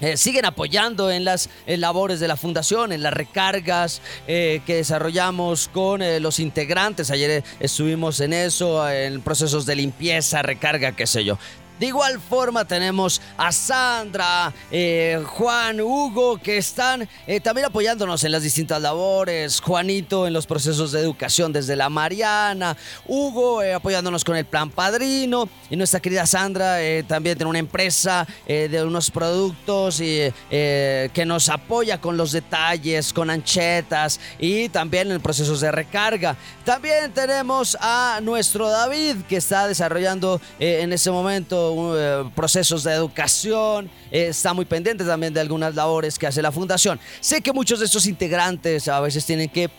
eh, 0.00 0.16
siguen 0.16 0.44
apoyando 0.44 1.10
en 1.10 1.24
las 1.24 1.48
labores 1.66 2.20
de 2.20 2.28
la 2.28 2.36
fundación, 2.36 2.92
en 2.92 3.02
las 3.02 3.12
recargas 3.12 4.00
eh, 4.26 4.60
que 4.66 4.76
desarrollamos 4.76 5.68
con 5.68 6.02
eh, 6.02 6.20
los 6.20 6.38
integrantes. 6.40 7.10
Ayer 7.10 7.44
estuvimos 7.60 8.20
en 8.20 8.32
eso, 8.32 8.88
en 8.88 9.20
procesos 9.20 9.66
de 9.66 9.76
limpieza, 9.76 10.42
recarga, 10.42 10.92
qué 10.92 11.06
sé 11.06 11.24
yo. 11.24 11.38
De 11.78 11.86
igual 11.86 12.18
forma 12.20 12.64
tenemos 12.64 13.20
a 13.36 13.52
Sandra, 13.52 14.52
eh, 14.68 15.22
Juan, 15.24 15.80
Hugo, 15.80 16.36
que 16.38 16.56
están 16.56 17.08
eh, 17.24 17.38
también 17.38 17.66
apoyándonos 17.66 18.24
en 18.24 18.32
las 18.32 18.42
distintas 18.42 18.82
labores. 18.82 19.60
Juanito 19.60 20.26
en 20.26 20.32
los 20.32 20.44
procesos 20.44 20.90
de 20.90 21.00
educación 21.00 21.52
desde 21.52 21.76
la 21.76 21.88
Mariana. 21.88 22.76
Hugo 23.06 23.62
eh, 23.62 23.74
apoyándonos 23.74 24.24
con 24.24 24.34
el 24.34 24.44
plan 24.44 24.70
padrino. 24.70 25.48
Y 25.70 25.76
nuestra 25.76 26.00
querida 26.00 26.26
Sandra 26.26 26.78
también 27.06 27.36
tiene 27.36 27.50
una 27.50 27.58
empresa 27.60 28.26
de 28.46 28.82
unos 28.82 29.10
productos 29.10 29.98
que 29.98 31.24
nos 31.26 31.48
apoya 31.50 32.00
con 32.00 32.16
los 32.16 32.32
detalles, 32.32 33.12
con 33.12 33.28
anchetas 33.28 34.18
y 34.38 34.70
también 34.70 35.12
en 35.12 35.20
procesos 35.20 35.60
de 35.60 35.70
recarga. 35.70 36.36
También 36.64 37.12
tenemos 37.12 37.76
a 37.80 38.20
nuestro 38.22 38.70
David 38.70 39.16
que 39.28 39.36
está 39.36 39.68
desarrollando 39.68 40.40
en 40.58 40.92
ese 40.92 41.10
momento 41.10 41.67
eh, 41.96 42.30
procesos 42.34 42.84
de 42.84 42.92
educación, 42.92 43.90
eh, 44.10 44.28
está 44.28 44.52
muy 44.52 44.64
pendiente 44.64 45.04
también 45.04 45.32
de 45.32 45.40
algunas 45.40 45.74
labores 45.74 46.18
que 46.18 46.26
hace 46.26 46.42
la 46.42 46.52
fundación. 46.52 46.98
Sé 47.20 47.40
que 47.40 47.52
muchos 47.52 47.80
de 47.80 47.86
estos 47.86 48.06
integrantes 48.06 48.88
a 48.88 49.00
veces 49.00 49.24
tienen 49.24 49.48
que 49.48 49.70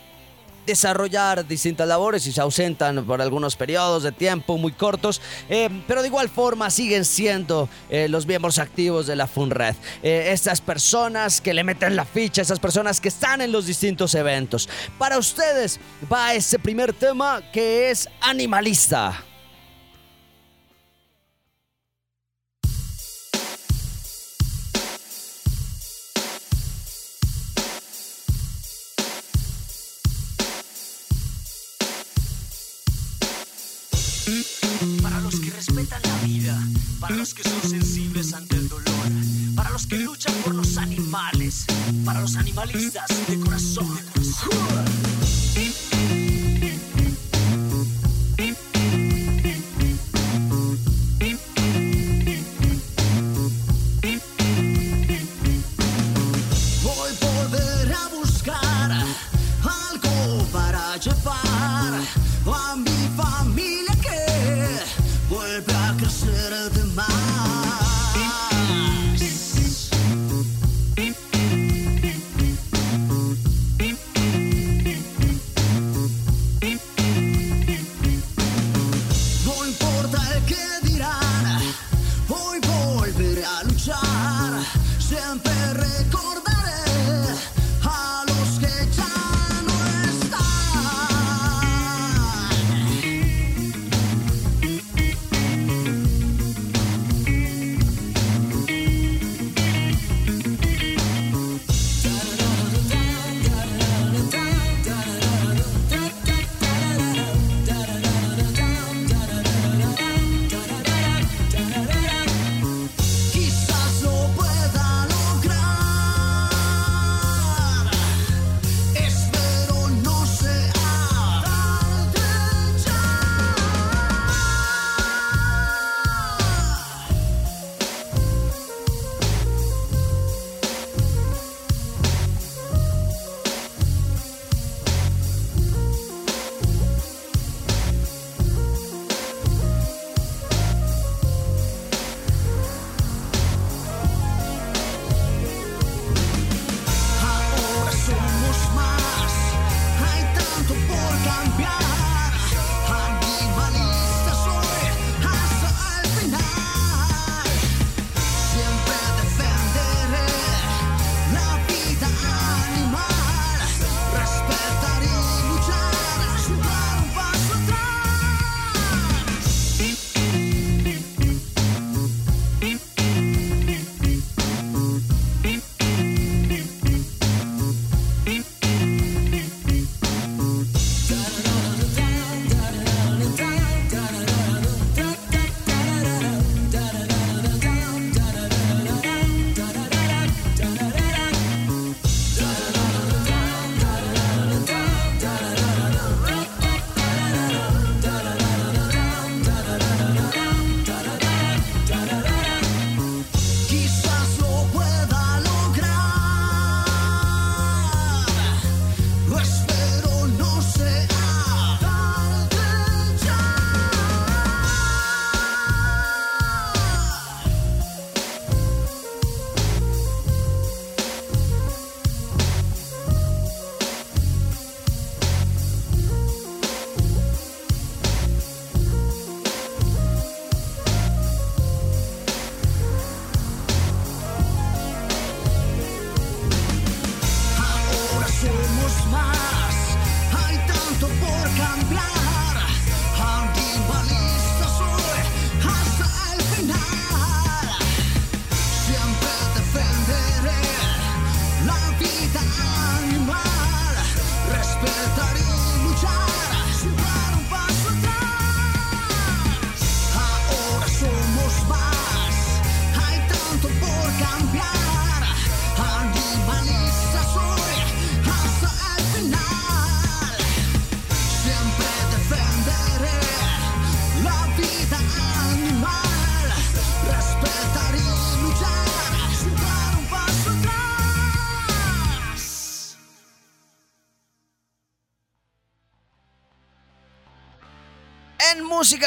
desarrollar 0.66 1.46
distintas 1.48 1.88
labores 1.88 2.26
y 2.26 2.32
se 2.32 2.40
ausentan 2.40 3.04
por 3.04 3.20
algunos 3.20 3.56
periodos 3.56 4.02
de 4.02 4.12
tiempo 4.12 4.56
muy 4.58 4.72
cortos, 4.72 5.20
eh, 5.48 5.68
pero 5.88 6.02
de 6.02 6.08
igual 6.08 6.28
forma 6.28 6.70
siguen 6.70 7.04
siendo 7.04 7.68
los 8.08 8.26
miembros 8.26 8.58
activos 8.58 9.06
de 9.06 9.16
la 9.16 9.26
FUNRED. 9.26 9.74
estas 10.02 10.60
personas 10.60 11.40
que 11.40 11.54
le 11.54 11.64
meten 11.64 11.96
la 11.96 12.04
ficha, 12.04 12.42
esas 12.42 12.60
personas 12.60 13.00
que 13.00 13.08
están 13.08 13.40
en 13.40 13.50
los 13.50 13.66
distintos 13.66 14.14
eventos. 14.14 14.68
Para 14.98 15.18
ustedes 15.18 15.80
va 16.12 16.34
ese 16.34 16.58
primer 16.58 16.92
tema 16.92 17.42
que 17.52 17.90
es 17.90 18.08
animalista. 18.20 19.24
Animalistas 42.40 43.08
de 43.28 43.38
corazón. 43.40 45.09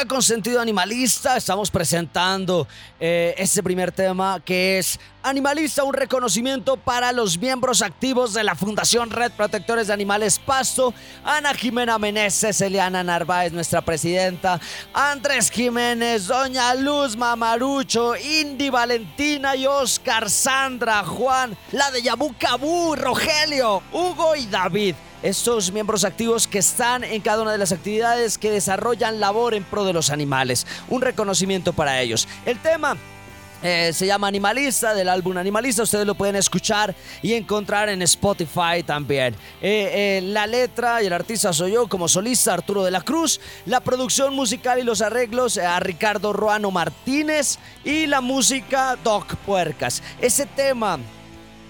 Con 0.08 0.24
sentido 0.24 0.60
animalista. 0.60 1.38
Estamos 1.38 1.70
presentando 1.70 2.68
eh, 3.00 3.36
este 3.38 3.62
primer 3.62 3.92
tema 3.92 4.42
que 4.44 4.80
es 4.80 5.00
Animalista, 5.22 5.84
un 5.84 5.94
reconocimiento 5.94 6.76
para 6.76 7.14
los 7.14 7.38
miembros 7.38 7.82
activos 7.82 8.34
de 8.34 8.44
la 8.44 8.56
Fundación 8.56 9.10
Red 9.10 9.32
Protectores 9.32 9.88
de 9.88 9.94
Animales 9.94 10.40
Pasto, 10.40 10.94
Ana 11.24 11.54
Jimena 11.54 11.98
Meneses, 11.98 12.60
Eliana 12.60 13.04
Narváez, 13.04 13.54
nuestra 13.54 13.82
presidenta, 13.82 14.60
Andrés 14.94 15.50
Jiménez, 15.50 16.28
Doña 16.28 16.76
Luz 16.76 17.16
Mamarucho, 17.16 18.18
Indy 18.18 18.70
Valentina 18.70 19.56
y 19.56 19.66
Oscar 19.66 20.30
Sandra, 20.30 21.04
Juan, 21.06 21.56
la 21.72 21.90
de 21.92 22.02
Yabucabú, 22.02 22.96
Rogelio, 22.96 23.82
Hugo 23.94 24.36
y 24.36 24.48
David 24.48 24.96
estos 25.24 25.72
miembros 25.72 26.04
activos 26.04 26.48
que 26.48 26.60
están 26.60 27.04
en 27.04 27.22
cada 27.22 27.42
una 27.42 27.52
de 27.54 27.58
las 27.58 27.72
actividades 27.72 28.38
que 28.38 28.52
desarrollan 28.52 29.20
labor 29.20 29.56
en 29.56 29.64
pro 29.64 29.86
de 29.86 29.94
los 29.94 30.12
animales. 30.12 30.68
Un 30.90 31.02
reconocimiento 31.02 31.74
para 31.74 32.02
ellos. 32.02 32.28
El 32.46 32.60
tema 32.60 32.98
eh, 33.64 33.94
se 33.94 34.06
llama 34.06 34.28
Animalista, 34.28 34.94
del 34.94 35.08
álbum 35.08 35.38
Animalista. 35.38 35.84
Ustedes 35.84 36.06
lo 36.06 36.16
pueden 36.16 36.36
escuchar 36.36 36.94
y 37.22 37.34
encontrar 37.34 37.88
en 37.88 38.02
Spotify 38.02 38.84
también. 38.86 39.34
Eh, 39.62 40.20
eh, 40.20 40.22
la 40.22 40.46
letra 40.46 41.02
y 41.02 41.06
el 41.06 41.14
artista 41.14 41.54
soy 41.54 41.72
yo 41.72 41.88
como 41.88 42.10
solista, 42.10 42.54
Arturo 42.54 42.84
de 42.84 42.92
la 42.92 43.02
Cruz. 43.02 43.40
La 43.66 43.80
producción 43.80 44.36
musical 44.36 44.80
y 44.80 44.84
los 44.84 45.02
arreglos 45.02 45.58
a 45.58 45.80
Ricardo 45.80 46.34
Ruano 46.34 46.72
Martínez. 46.72 47.58
Y 47.86 48.06
la 48.06 48.20
música 48.20 48.98
Doc 49.02 49.38
Puercas. 49.38 50.04
Ese 50.20 50.46
tema 50.46 51.00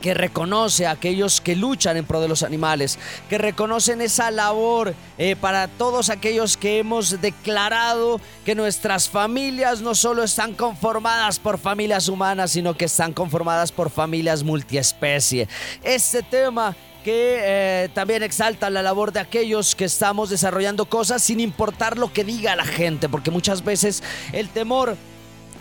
que 0.03 0.13
reconoce 0.13 0.85
a 0.85 0.91
aquellos 0.91 1.39
que 1.39 1.55
luchan 1.55 1.95
en 1.95 2.03
pro 2.03 2.19
de 2.19 2.27
los 2.27 2.43
animales, 2.43 2.99
que 3.29 3.37
reconocen 3.37 4.01
esa 4.01 4.31
labor 4.31 4.93
eh, 5.17 5.37
para 5.37 5.69
todos 5.69 6.09
aquellos 6.09 6.57
que 6.57 6.79
hemos 6.79 7.21
declarado 7.21 8.19
que 8.43 8.53
nuestras 8.53 9.07
familias 9.07 9.79
no 9.79 9.95
solo 9.95 10.23
están 10.23 10.55
conformadas 10.55 11.39
por 11.39 11.57
familias 11.57 12.09
humanas, 12.09 12.51
sino 12.51 12.75
que 12.75 12.83
están 12.83 13.13
conformadas 13.13 13.71
por 13.71 13.89
familias 13.89 14.43
multiespecie. 14.43 15.47
Este 15.81 16.21
tema 16.21 16.75
que 17.05 17.37
eh, 17.39 17.89
también 17.93 18.23
exalta 18.23 18.69
la 18.69 18.81
labor 18.81 19.13
de 19.13 19.21
aquellos 19.21 19.73
que 19.73 19.85
estamos 19.85 20.29
desarrollando 20.29 20.83
cosas 20.85 21.23
sin 21.23 21.39
importar 21.39 21.97
lo 21.97 22.11
que 22.11 22.25
diga 22.25 22.57
la 22.57 22.65
gente, 22.65 23.07
porque 23.07 23.31
muchas 23.31 23.63
veces 23.63 24.03
el 24.33 24.49
temor 24.49 24.97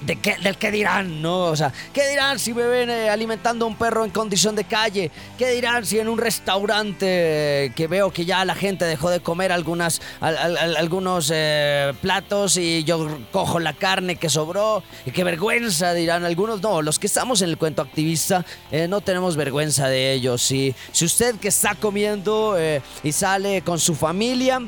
de 0.07 0.17
qué, 0.17 0.37
del 0.39 0.57
qué 0.57 0.71
dirán, 0.71 1.23
¿no? 1.23 1.45
O 1.45 1.57
sea, 1.57 1.73
¿qué 1.93 2.09
dirán 2.09 2.39
si 2.39 2.53
me 2.55 2.65
ven 2.65 2.91
eh, 2.91 3.09
alimentando 3.09 3.65
a 3.65 3.69
un 3.69 3.77
perro 3.77 4.05
en 4.05 4.11
condición 4.11 4.55
de 4.57 4.65
calle? 4.65 5.11
¿Qué 5.39 5.51
dirán 5.51 5.87
si 5.87 5.99
en 5.99 6.09
un 6.09 6.19
restaurante 6.19 7.07
eh, 7.09 7.73
que 7.75 7.87
veo 7.87 8.11
que 8.13 8.25
ya 8.25 8.45
la 8.45 8.55
gente 8.55 8.85
dejó 8.85 9.11
de 9.11 9.21
comer 9.21 9.53
algunas, 9.53 10.01
algunos 10.21 11.31
eh, 11.33 11.93
platos 12.01 12.57
y 12.57 12.85
yo 12.85 13.19
cojo 13.31 13.61
la 13.61 13.73
carne 13.73 14.17
que 14.17 14.29
sobró? 14.29 14.83
Y 15.07 15.11
qué 15.11 15.25
vergüenza, 15.25 15.95
dirán 15.95 16.25
algunos. 16.25 16.63
No, 16.63 16.83
los 16.83 16.99
que 16.99 17.07
estamos 17.07 17.43
en 17.43 17.51
el 17.51 17.59
cuento 17.59 17.83
activista 17.83 18.45
no 18.89 19.01
tenemos 19.01 19.37
vergüenza 19.37 19.89
de 19.89 20.13
ellos. 20.13 20.43
Si, 20.43 20.75
si 20.93 21.05
usted 21.05 21.37
que 21.37 21.49
está 21.49 21.75
comiendo 21.75 22.57
y 23.03 23.13
sale 23.13 23.63
con 23.63 23.79
su 23.79 23.95
familia, 23.95 24.61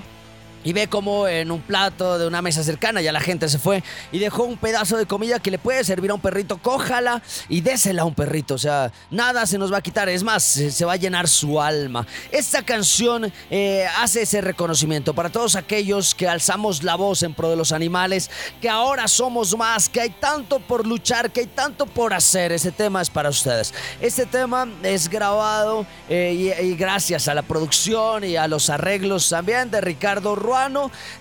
y 0.64 0.72
ve 0.72 0.88
como 0.88 1.28
en 1.28 1.50
un 1.50 1.60
plato 1.60 2.18
de 2.18 2.26
una 2.26 2.42
mesa 2.42 2.64
cercana 2.64 3.02
ya 3.02 3.12
la 3.12 3.20
gente 3.20 3.48
se 3.48 3.58
fue 3.58 3.82
y 4.10 4.18
dejó 4.18 4.44
un 4.44 4.56
pedazo 4.56 4.96
de 4.96 5.06
comida 5.06 5.38
que 5.38 5.50
le 5.50 5.58
puede 5.58 5.84
servir 5.84 6.10
a 6.10 6.14
un 6.14 6.20
perrito, 6.20 6.58
cójala 6.58 7.22
y 7.48 7.60
désela 7.60 8.02
a 8.02 8.04
un 8.06 8.14
perrito. 8.14 8.54
O 8.54 8.58
sea, 8.58 8.90
nada 9.10 9.46
se 9.46 9.58
nos 9.58 9.72
va 9.72 9.78
a 9.78 9.82
quitar, 9.82 10.08
es 10.08 10.22
más, 10.22 10.42
se, 10.42 10.84
va 10.84 10.94
a 10.94 10.96
llenar 10.96 11.28
su 11.28 11.60
alma. 11.60 12.06
Esta 12.32 12.62
canción 12.62 13.30
eh, 13.50 13.86
hace 13.98 14.22
ese 14.22 14.40
reconocimiento 14.40 15.14
para 15.14 15.30
todos 15.30 15.54
aquellos 15.56 16.14
que 16.14 16.26
alzamos 16.26 16.82
la 16.82 16.94
voz 16.94 17.22
en 17.22 17.34
pro 17.34 17.50
de 17.50 17.56
los 17.56 17.72
animales, 17.72 18.30
que 18.60 18.68
ahora 18.68 19.06
somos 19.08 19.56
más, 19.56 19.88
que 19.88 20.00
hay 20.00 20.10
tanto 20.10 20.60
por 20.60 20.86
luchar, 20.86 21.30
que 21.30 21.40
hay 21.40 21.46
tanto 21.46 21.86
por 21.86 22.14
hacer. 22.14 22.52
Ese 22.52 22.72
tema 22.72 23.02
es 23.02 23.10
para 23.10 23.28
ustedes. 23.28 23.74
Este 24.00 24.24
tema 24.24 24.66
es 24.82 25.08
grabado 25.08 25.86
eh, 26.08 26.56
y, 26.62 26.74
gracias 26.74 27.28
a 27.28 27.34
la 27.34 27.42
producción 27.42 28.24
y 28.24 28.36
a 28.36 28.48
los 28.48 28.70
arreglos 28.70 29.28
también 29.28 29.70
de 29.70 29.80
Ricardo 29.80 30.34
Ruiz 30.34 30.53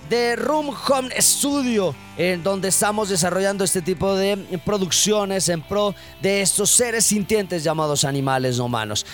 de 0.09 0.35
Room 0.35 0.69
Home 0.87 1.09
Studio, 1.19 1.95
en 2.17 2.43
donde 2.43 2.67
estamos 2.67 3.09
desarrollando 3.09 3.63
este 3.63 3.81
tipo 3.81 4.15
de 4.15 4.59
producciones 4.63 5.49
en 5.49 5.61
pro 5.61 5.95
de 6.21 6.41
estos 6.41 6.69
seres 6.69 7.05
sintientes 7.05 7.63
llamados 7.63 8.03
animales 8.03 8.57
no 8.57 8.65
humanos 8.65 9.05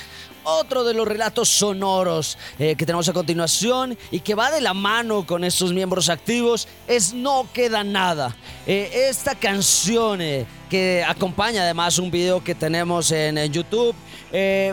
otro 0.44 0.84
de 0.84 0.94
los 0.94 1.08
relatos 1.08 1.50
sonoros 1.50 2.38
eh, 2.58 2.76
que 2.76 2.86
tenemos 2.86 3.08
a 3.10 3.14
continuación 3.14 3.98
y 4.12 4.20
que 4.20 4.36
va 4.36 4.52
de 4.52 4.62
la 4.62 4.74
mano 4.74 5.26
con 5.26 5.44
estos 5.44 5.74
miembros 5.74 6.10
activos 6.10 6.68
es 6.88 7.14
No 7.14 7.48
Queda 7.54 7.84
Nada. 7.84 8.36
Eh, 8.68 9.08
esta 9.10 9.36
canción 9.36 10.22
eh, 10.22 10.46
que 10.70 11.04
acompaña 11.08 11.64
además 11.64 11.98
un 11.98 12.12
video 12.12 12.44
que 12.44 12.56
tenemos 12.56 13.12
en, 13.12 13.38
en 13.38 13.52
YouTube 13.52 13.96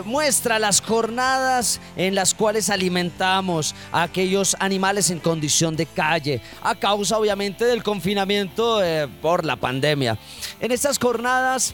muestra 0.05 0.59
las 0.59 0.81
jornadas 0.81 1.81
en 1.95 2.13
las 2.13 2.35
cuales 2.35 2.69
alimentamos 2.69 3.73
a 3.91 4.03
aquellos 4.03 4.55
animales 4.59 5.09
en 5.09 5.17
condición 5.17 5.75
de 5.75 5.87
calle 5.87 6.41
a 6.61 6.75
causa 6.75 7.17
obviamente 7.17 7.65
del 7.65 7.81
confinamiento 7.81 8.79
por 9.19 9.43
la 9.43 9.55
pandemia. 9.55 10.19
En 10.59 10.71
estas 10.71 10.99
jornadas 10.99 11.73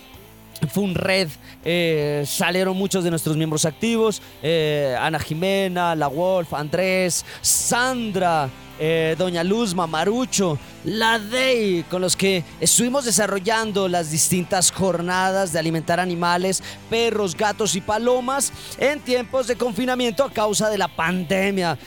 fue 0.69 0.83
un 0.83 0.95
red 0.95 1.29
eh, 1.65 2.23
salieron 2.27 2.75
muchos 2.75 3.03
de 3.03 3.09
nuestros 3.09 3.37
miembros 3.37 3.65
activos, 3.65 4.21
eh, 4.41 4.97
Ana 4.99 5.19
Jimena, 5.19 5.95
La 5.95 6.07
Wolf, 6.07 6.53
Andrés, 6.53 7.25
Sandra, 7.41 8.49
eh, 8.79 9.15
Doña 9.17 9.43
Luz, 9.45 9.73
Mamarucho, 9.73 10.57
la 10.83 11.19
DEI, 11.19 11.83
con 11.83 12.01
los 12.01 12.17
que 12.17 12.43
estuvimos 12.59 13.05
desarrollando 13.05 13.87
las 13.87 14.11
distintas 14.11 14.71
jornadas 14.71 15.53
de 15.53 15.59
alimentar 15.59 16.01
animales, 16.01 16.61
perros, 16.89 17.35
gatos 17.37 17.75
y 17.75 17.81
palomas 17.81 18.51
en 18.77 18.99
tiempos 18.99 19.47
de 19.47 19.55
confinamiento 19.55 20.25
a 20.25 20.31
causa 20.31 20.69
de 20.69 20.77
la 20.77 20.89
pandemia 20.89 21.77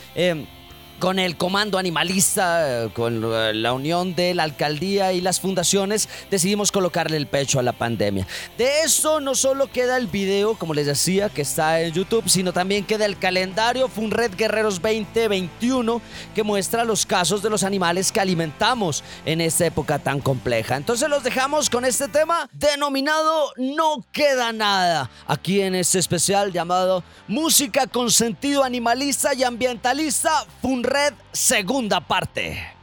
con 0.99 1.19
el 1.19 1.37
comando 1.37 1.79
animalista, 1.79 2.89
con 2.95 3.23
eh, 3.25 3.53
la 3.55 3.73
unión 3.73 4.15
de 4.15 4.35
la 4.35 4.45
alcaldía 4.45 5.13
y 5.13 5.21
las 5.21 5.41
fundaciones, 5.41 6.09
decidimos 6.31 6.73
colocarle 6.73 7.17
el 7.17 7.27
pecho 7.27 7.59
a 7.59 7.63
la 7.63 7.73
pandemia. 7.73 8.27
De 8.57 8.81
eso 8.83 9.21
no 9.21 9.35
solo 9.35 9.71
queda 9.71 9.97
el 9.97 10.07
video, 10.07 10.55
como 10.55 10.75
les 10.75 10.87
decía, 10.87 11.29
que 11.29 11.43
está 11.43 11.81
en 11.83 11.93
YouTube, 11.93 12.29
sino 12.29 12.53
también 12.53 12.85
queda 12.85 13.05
el 13.05 13.19
calendario 13.19 13.89
Funred 13.89 14.35
Guerreros 14.37 14.81
2021, 14.81 16.01
que 16.35 16.43
muestra 16.43 16.85
los 16.85 17.05
casos 17.05 17.43
de 17.43 17.51
los 17.51 17.63
animales 17.63 18.11
que 18.11 18.21
alimentamos 18.21 19.05
en 19.27 19.41
esta 19.41 19.67
época 19.67 19.99
tan 19.99 20.21
compleja. 20.21 20.77
Entonces 20.77 21.09
los 21.09 21.23
dejamos 21.23 21.69
con 21.69 21.85
este 21.85 22.09
tema 22.09 22.49
denominado 22.53 23.53
No 23.57 24.05
queda 24.13 24.53
nada, 24.53 25.11
aquí 25.27 25.61
en 25.61 25.75
este 25.75 25.99
especial 25.99 26.53
llamado 26.53 27.05
Música 27.29 27.87
con 27.87 28.11
sentido 28.11 28.65
animalista 28.65 29.35
y 29.35 29.45
ambientalista 29.45 30.47
Funred 30.63 30.86
Red, 30.87 31.15
segunda 31.33 32.01
parte. 32.01 32.77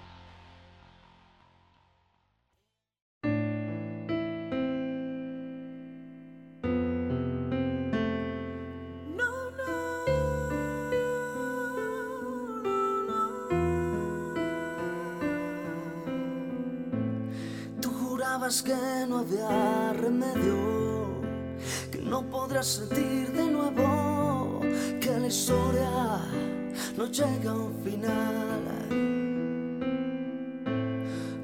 Que 18.65 19.05
no 19.07 19.19
había 19.19 19.93
remedio, 19.93 21.21
que 21.91 21.97
no 21.97 22.21
podrías 22.29 22.67
sentir 22.67 23.31
de 23.31 23.45
nuevo 23.45 24.61
que 25.01 25.09
la 25.19 25.27
historia 25.27 26.42
no 26.97 27.07
llega 27.07 27.51
a 27.51 27.55
un 27.55 27.75
final. 27.83 28.63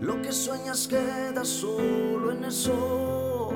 Lo 0.01 0.21
que 0.21 0.31
sueñas 0.31 0.87
queda 0.87 1.43
solo 1.43 2.31
en 2.31 2.45
eso. 2.45 3.51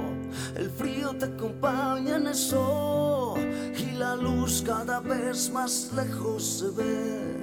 El 0.55 0.69
frío 0.69 1.15
te 1.17 1.25
acompaña 1.25 2.17
en 2.17 2.27
eso. 2.27 3.35
Y 3.77 3.91
la 3.91 4.15
luz 4.15 4.63
cada 4.65 4.99
vez 4.99 5.51
más 5.51 5.91
lejos 5.95 6.43
se 6.43 6.69
ve. 6.71 7.42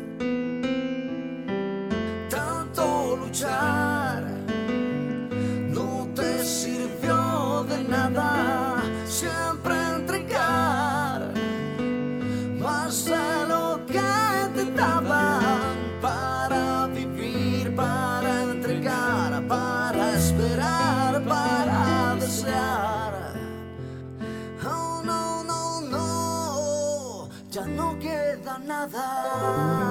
another. 28.70 29.89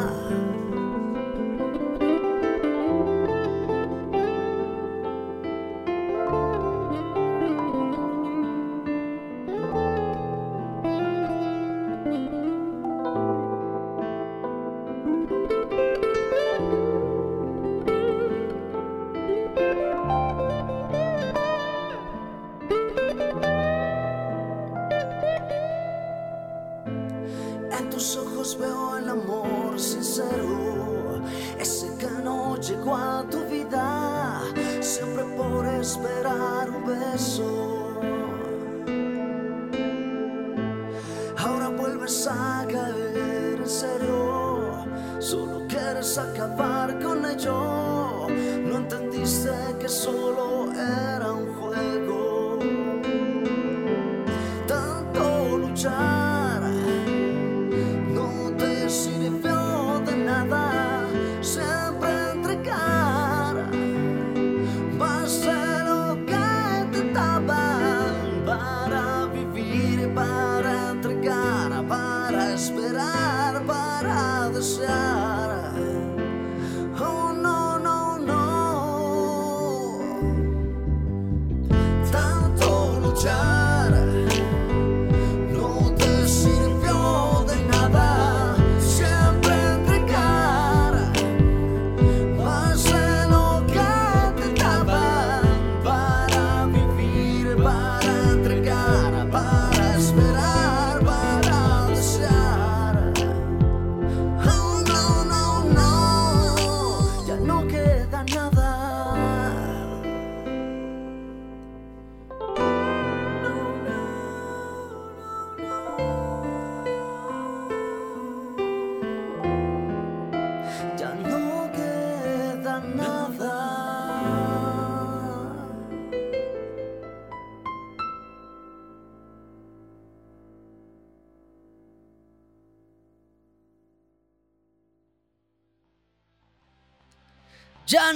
Nada. 46.18 46.40
Ya 46.40 46.79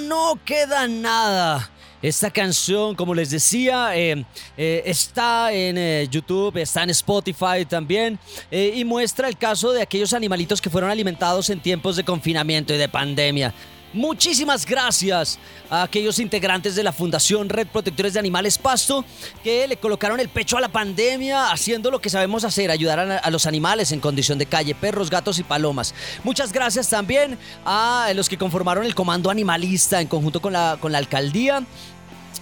no 0.08 0.38
queda 0.44 0.86
nada. 0.86 1.70
Esta 2.04 2.30
canción, 2.30 2.94
como 2.94 3.14
les 3.14 3.30
decía, 3.30 3.96
eh, 3.96 4.26
eh, 4.58 4.82
está 4.84 5.50
en 5.54 5.78
eh, 5.78 6.06
YouTube, 6.10 6.58
está 6.58 6.82
en 6.82 6.90
Spotify 6.90 7.64
también 7.66 8.18
y 8.50 8.84
muestra 8.84 9.26
el 9.26 9.38
caso 9.38 9.72
de 9.72 9.80
aquellos 9.80 10.12
animalitos 10.12 10.60
que 10.60 10.68
fueron 10.68 10.90
alimentados 10.90 11.48
en 11.48 11.60
tiempos 11.60 11.96
de 11.96 12.04
confinamiento 12.04 12.74
y 12.74 12.76
de 12.76 12.90
pandemia. 12.90 13.54
Muchísimas 13.94 14.66
gracias 14.66 15.38
a 15.70 15.84
aquellos 15.84 16.18
integrantes 16.18 16.74
de 16.74 16.82
la 16.82 16.92
Fundación 16.92 17.48
Red 17.48 17.68
Protectores 17.68 18.12
de 18.12 18.18
Animales 18.18 18.58
Pasto 18.58 19.04
que 19.44 19.68
le 19.68 19.76
colocaron 19.76 20.18
el 20.18 20.28
pecho 20.28 20.56
a 20.56 20.60
la 20.60 20.68
pandemia 20.68 21.52
haciendo 21.52 21.92
lo 21.92 22.00
que 22.00 22.10
sabemos 22.10 22.42
hacer, 22.42 22.72
ayudar 22.72 22.98
a, 22.98 23.30
los 23.30 23.46
animales 23.46 23.92
en 23.92 24.00
condición 24.00 24.36
de 24.36 24.46
calle, 24.46 24.74
perros, 24.74 25.10
gatos 25.10 25.38
y 25.38 25.44
palomas. 25.44 25.94
Muchas 26.24 26.52
gracias 26.52 26.90
también 26.90 27.38
a 27.64 28.10
los 28.16 28.28
que 28.28 28.36
conformaron 28.36 28.84
el 28.84 28.96
Comando 28.96 29.30
Animalista 29.30 30.00
en 30.00 30.08
conjunto 30.08 30.42
con 30.42 30.54
la, 30.54 30.76
con 30.80 30.90
la 30.90 30.98
alcaldía 30.98 31.64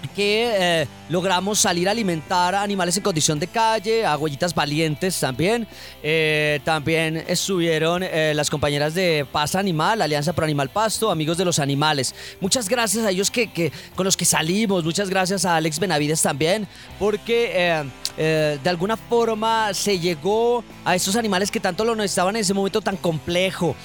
que 0.08 0.52
eh, 0.82 0.86
logramos 1.08 1.58
salir 1.58 1.88
a 1.88 1.92
alimentar 1.92 2.54
a 2.54 2.62
animales 2.62 2.96
en 2.96 3.02
condición 3.02 3.38
de 3.38 3.46
calle, 3.46 4.04
a 4.04 4.16
huellitas 4.16 4.54
valientes 4.54 5.18
también. 5.18 5.66
Eh, 6.02 6.60
también 6.64 7.24
estuvieron 7.26 8.02
eh, 8.02 8.32
las 8.34 8.50
compañeras 8.50 8.94
de 8.94 9.26
Paz 9.30 9.54
Animal, 9.54 10.02
Alianza 10.02 10.32
Pro 10.32 10.44
Animal 10.44 10.68
Pasto, 10.68 11.10
Amigos 11.10 11.38
de 11.38 11.44
los 11.44 11.58
Animales. 11.58 12.14
Muchas 12.40 12.68
gracias 12.68 13.04
a 13.04 13.10
ellos 13.10 13.30
que, 13.30 13.72
con 13.94 14.04
los 14.04 14.16
que 14.16 14.24
salimos, 14.24 14.84
muchas 14.84 15.08
gracias 15.08 15.44
a 15.44 15.56
Alex 15.56 15.78
Benavides 15.78 16.22
también, 16.22 16.66
porque 16.98 17.84
de 18.16 18.60
alguna 18.68 18.96
forma 18.96 19.72
se 19.72 19.98
llegó 19.98 20.64
a 20.84 20.96
esos 20.96 21.14
animales 21.16 21.50
que 21.50 21.60
tanto 21.60 21.84
lo 21.84 21.94
necesitaban 21.94 22.34
en 22.36 22.42
ese 22.42 22.54
momento 22.54 22.80
tan 22.80 22.96
complejo. 22.96 23.76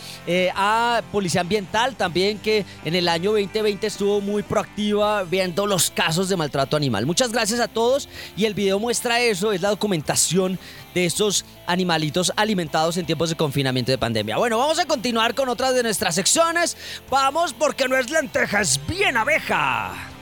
a 0.55 1.01
Policía 1.11 1.41
Ambiental 1.41 1.95
también, 1.95 2.39
que 2.39 2.65
en 2.83 2.95
el 2.95 3.07
año 3.07 3.31
2020 3.31 3.85
estuvo 3.85 4.19
muy 4.19 4.41
proactiva 4.41 5.23
viendo 5.23 5.67
los 5.67 5.91
casos 5.91 6.07
casos 6.07 6.29
de 6.29 6.37
maltrato 6.37 6.77
animal. 6.77 7.05
Muchas 7.05 7.33
gracias 7.33 7.59
a 7.59 7.67
todos 7.67 8.07
y 8.37 8.45
el 8.45 8.53
video 8.53 8.79
muestra 8.79 9.19
eso, 9.19 9.51
es 9.51 9.61
la 9.61 9.67
documentación 9.71 10.57
de 10.93 11.05
estos 11.05 11.43
animalitos 11.65 12.31
alimentados 12.37 12.95
en 12.95 13.05
tiempos 13.05 13.27
de 13.29 13.35
confinamiento 13.35 13.91
de 13.91 13.97
pandemia. 13.97 14.37
Bueno, 14.37 14.57
vamos 14.57 14.79
a 14.79 14.85
continuar 14.85 15.35
con 15.35 15.49
otras 15.49 15.75
de 15.75 15.83
nuestras 15.83 16.15
secciones. 16.15 16.77
Vamos 17.09 17.51
porque 17.51 17.89
no 17.89 17.97
es 17.97 18.09
lenteja, 18.09 18.61
es 18.61 18.79
bien 18.87 19.17
abeja. 19.17 20.16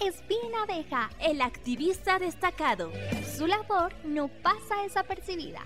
Es 0.00 0.26
bien 0.28 0.54
abeja, 0.62 1.10
el 1.20 1.40
activista 1.40 2.18
destacado. 2.18 2.90
Su 3.36 3.46
labor 3.46 3.94
no 4.04 4.28
pasa 4.28 4.82
desapercibida. 4.82 5.62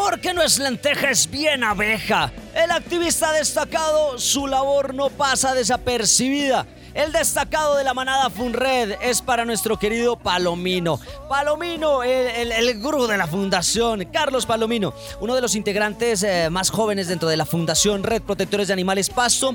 Porque 0.00 0.32
no 0.32 0.42
es 0.42 0.58
lenteja, 0.58 1.10
es 1.10 1.30
bien 1.30 1.62
abeja. 1.62 2.32
El 2.54 2.70
activista 2.70 3.32
destacado, 3.32 4.18
su 4.18 4.46
labor 4.46 4.94
no 4.94 5.10
pasa 5.10 5.54
desapercibida. 5.54 6.66
El 6.92 7.12
destacado 7.12 7.76
de 7.76 7.84
la 7.84 7.94
manada 7.94 8.30
Funred 8.30 8.96
es 9.00 9.22
para 9.22 9.44
nuestro 9.44 9.78
querido 9.78 10.16
Palomino. 10.16 10.98
Palomino, 11.28 12.02
el, 12.02 12.50
el, 12.50 12.80
gurú 12.80 13.06
de 13.06 13.16
la 13.16 13.28
fundación, 13.28 14.04
Carlos 14.12 14.44
Palomino, 14.44 14.92
uno 15.20 15.36
de 15.36 15.40
los 15.40 15.54
integrantes 15.54 16.24
eh, 16.24 16.48
más 16.50 16.70
jóvenes 16.70 17.06
dentro 17.06 17.28
de 17.28 17.36
la 17.36 17.46
fundación 17.46 18.02
Red 18.02 18.22
Protectores 18.22 18.66
de 18.66 18.72
Animales 18.72 19.08
Pasto, 19.08 19.54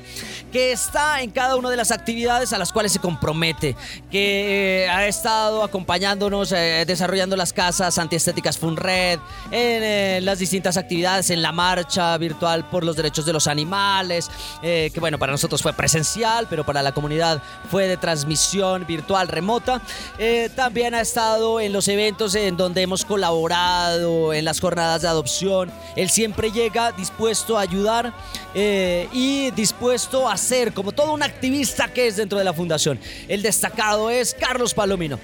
que 0.53 0.71
está 0.71 1.21
en 1.21 1.29
cada 1.29 1.57
una 1.57 1.69
de 1.69 1.75
las 1.75 1.91
actividades 1.91 2.53
a 2.53 2.57
las 2.57 2.71
cuales 2.71 2.93
se 2.93 2.99
compromete, 2.99 3.75
que 4.09 4.85
eh, 4.85 4.89
ha 4.89 5.05
estado 5.05 5.61
acompañándonos, 5.61 6.53
eh, 6.53 6.85
desarrollando 6.87 7.35
las 7.35 7.51
casas 7.51 7.97
antiestéticas 7.97 8.57
Funred, 8.57 9.19
en 9.51 10.23
las 10.23 10.39
distintas 10.39 10.77
actividades, 10.77 11.29
en 11.31 11.41
la 11.41 11.51
marcha 11.51 12.17
virtual 12.17 12.69
por 12.69 12.85
los 12.85 12.95
derechos 12.95 13.25
de 13.25 13.33
los 13.33 13.47
animales, 13.47 14.31
que 14.61 14.99
bueno, 14.99 15.19
para 15.19 15.33
nosotros 15.33 15.61
fue 15.61 15.73
presencial, 15.73 16.47
pero 16.49 16.65
para 16.65 16.81
la 16.81 16.93
comunidad 16.93 17.24
fue 17.69 17.87
de 17.87 17.97
transmisión 17.97 18.85
virtual 18.85 19.27
remota. 19.27 19.81
Eh, 20.17 20.49
también 20.55 20.93
ha 20.93 21.01
estado 21.01 21.59
en 21.59 21.73
los 21.73 21.87
eventos 21.87 22.35
en 22.35 22.57
donde 22.57 22.81
hemos 22.81 23.05
colaborado, 23.05 24.33
en 24.33 24.45
las 24.45 24.59
jornadas 24.59 25.01
de 25.01 25.07
adopción. 25.07 25.71
Él 25.95 26.09
siempre 26.09 26.51
llega 26.51 26.91
dispuesto 26.91 27.57
a 27.57 27.61
ayudar 27.61 28.13
eh, 28.53 29.09
y 29.11 29.51
dispuesto 29.51 30.29
a 30.29 30.37
ser 30.37 30.73
como 30.73 30.91
todo 30.91 31.13
un 31.13 31.23
activista 31.23 31.87
que 31.87 32.07
es 32.07 32.15
dentro 32.15 32.37
de 32.37 32.43
la 32.43 32.53
fundación. 32.53 32.99
El 33.27 33.41
destacado 33.41 34.09
es 34.09 34.33
Carlos 34.33 34.73
Palomino. 34.73 35.19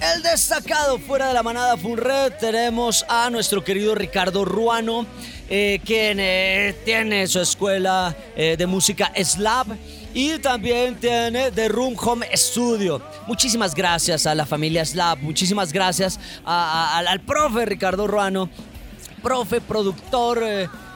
El 0.00 0.22
destacado 0.22 0.98
fuera 0.98 1.28
de 1.28 1.34
la 1.34 1.44
manada 1.44 1.76
Funred 1.76 2.32
tenemos 2.40 3.04
a 3.08 3.30
nuestro 3.30 3.62
querido 3.62 3.94
Ricardo 3.94 4.44
Ruano, 4.44 5.06
eh, 5.48 5.80
quien 5.84 6.16
tiene 6.84 7.28
su 7.28 7.38
escuela 7.40 8.16
de 8.34 8.66
música 8.66 9.12
Slab 9.22 9.76
y 10.14 10.38
también 10.38 10.96
tiene 10.96 11.50
The 11.50 11.68
Room 11.68 11.96
Home 11.98 12.26
Studio. 12.34 13.00
Muchísimas 13.26 13.74
gracias 13.74 14.26
a 14.26 14.34
la 14.34 14.46
familia 14.46 14.84
Slab, 14.84 15.18
muchísimas 15.18 15.72
gracias 15.72 16.18
al 16.44 17.20
profe 17.20 17.64
Ricardo 17.64 18.06
Ruano, 18.06 18.48
profe, 19.22 19.60
productor, 19.60 20.42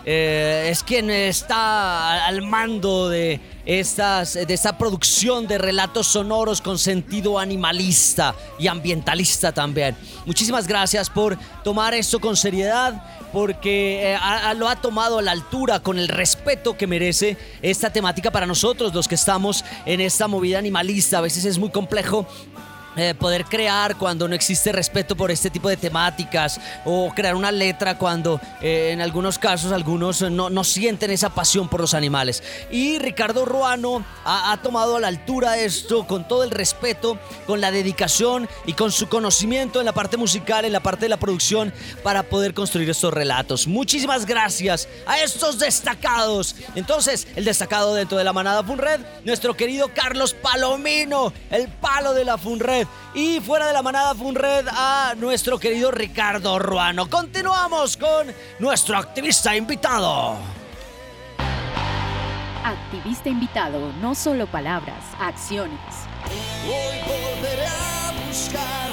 es 0.04 0.82
quien 0.84 1.10
está 1.10 2.26
al 2.26 2.42
mando 2.42 3.08
de 3.08 3.40
estas, 3.64 4.34
de 4.34 4.54
esta 4.54 4.78
producción 4.78 5.48
de 5.48 5.58
relatos 5.58 6.06
sonoros 6.06 6.60
con 6.60 6.78
sentido 6.78 7.38
animalista 7.38 8.34
y 8.58 8.68
ambientalista 8.68 9.50
también. 9.50 9.96
Muchísimas 10.24 10.68
gracias 10.68 11.10
por 11.10 11.36
tomar 11.64 11.94
esto 11.94 12.20
con 12.20 12.36
seriedad, 12.36 13.02
porque 13.36 14.14
eh, 14.14 14.18
lo 14.56 14.66
ha 14.66 14.76
tomado 14.76 15.18
a 15.18 15.22
la 15.22 15.30
altura 15.30 15.80
con 15.80 15.98
el 15.98 16.08
respeto 16.08 16.74
que 16.74 16.86
merece 16.86 17.36
esta 17.60 17.92
temática 17.92 18.30
para 18.30 18.46
nosotros, 18.46 18.94
los 18.94 19.08
que 19.08 19.14
estamos 19.14 19.62
en 19.84 20.00
esta 20.00 20.26
movida 20.26 20.58
animalista. 20.58 21.18
A 21.18 21.20
veces 21.20 21.44
es 21.44 21.58
muy 21.58 21.68
complejo 21.68 22.26
eh, 22.96 23.14
poder 23.14 23.44
crear 23.44 23.96
cuando 23.96 24.28
no 24.28 24.34
existe 24.34 24.72
respeto 24.72 25.16
por 25.16 25.30
este 25.30 25.50
tipo 25.50 25.68
de 25.68 25.76
temáticas 25.76 26.60
o 26.84 27.12
crear 27.14 27.34
una 27.34 27.52
letra 27.52 27.98
cuando 27.98 28.40
eh, 28.60 28.90
en 28.92 29.00
algunos 29.00 29.38
casos 29.38 29.72
algunos 29.72 30.22
no, 30.22 30.50
no, 30.50 30.64
sienten 30.64 31.10
esa 31.10 31.30
pasión 31.30 31.68
por 31.68 31.80
los 31.80 31.94
animales. 31.94 32.42
Y 32.70 32.98
Ricardo 32.98 33.44
Ruano 33.44 34.04
ha, 34.24 34.52
ha, 34.52 34.62
tomado 34.62 34.96
a 34.96 35.00
la 35.00 35.08
altura 35.08 35.58
esto 35.58 36.06
con 36.06 36.26
todo 36.26 36.44
el 36.44 36.50
respeto, 36.50 37.18
con 37.46 37.60
la 37.60 37.70
dedicación 37.70 38.48
y 38.66 38.72
con 38.72 38.90
su 38.90 39.08
conocimiento 39.08 39.80
en 39.80 39.86
la 39.86 39.92
parte 39.92 40.16
musical, 40.16 40.64
en 40.64 40.72
la 40.72 40.80
parte 40.80 41.04
de 41.04 41.10
la 41.10 41.18
producción 41.18 41.72
para 42.02 42.22
poder 42.24 42.54
construir 42.54 42.88
estos 42.90 43.12
relatos. 43.12 43.66
Muchísimas 43.66 44.26
gracias 44.26 44.88
a 45.06 45.20
estos 45.20 45.58
destacados. 45.58 46.56
Entonces, 46.74 47.28
el 47.36 47.44
destacado 47.44 47.94
dentro 47.94 48.18
de 48.18 48.24
la 48.24 48.32
manada 48.32 48.64
Funred, 48.64 49.00
nuestro 49.24 49.54
querido 49.54 49.90
Carlos 49.94 50.34
Palomino, 50.34 51.32
el 51.50 51.68
palo 51.68 52.14
de 52.14 52.24
la 52.24 52.38
Funred. 52.38 52.85
Y 53.14 53.40
fuera 53.40 53.66
de 53.66 53.72
la 53.72 53.82
manada 53.82 54.14
Funred 54.14 54.66
a 54.70 55.14
nuestro 55.16 55.58
querido 55.58 55.90
Ricardo 55.90 56.58
Ruano. 56.58 57.08
Continuamos 57.08 57.96
con 57.96 58.32
nuestro 58.58 58.96
activista 58.96 59.56
invitado. 59.56 60.36
Activista 62.64 63.28
invitado, 63.28 63.92
no 64.00 64.14
solo 64.14 64.46
palabras, 64.46 65.04
acciones. 65.20 65.78
Hoy 66.66 66.98
volveré 67.06 67.66
a 67.66 68.12
buscar 68.26 68.86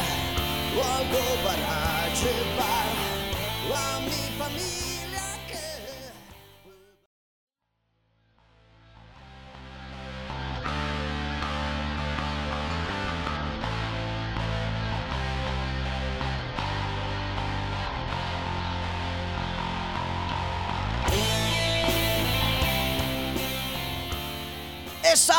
algo 0.81 1.19
para 1.43 2.07
llevar 2.13 2.89
a 3.75 3.99
mi 3.99 4.22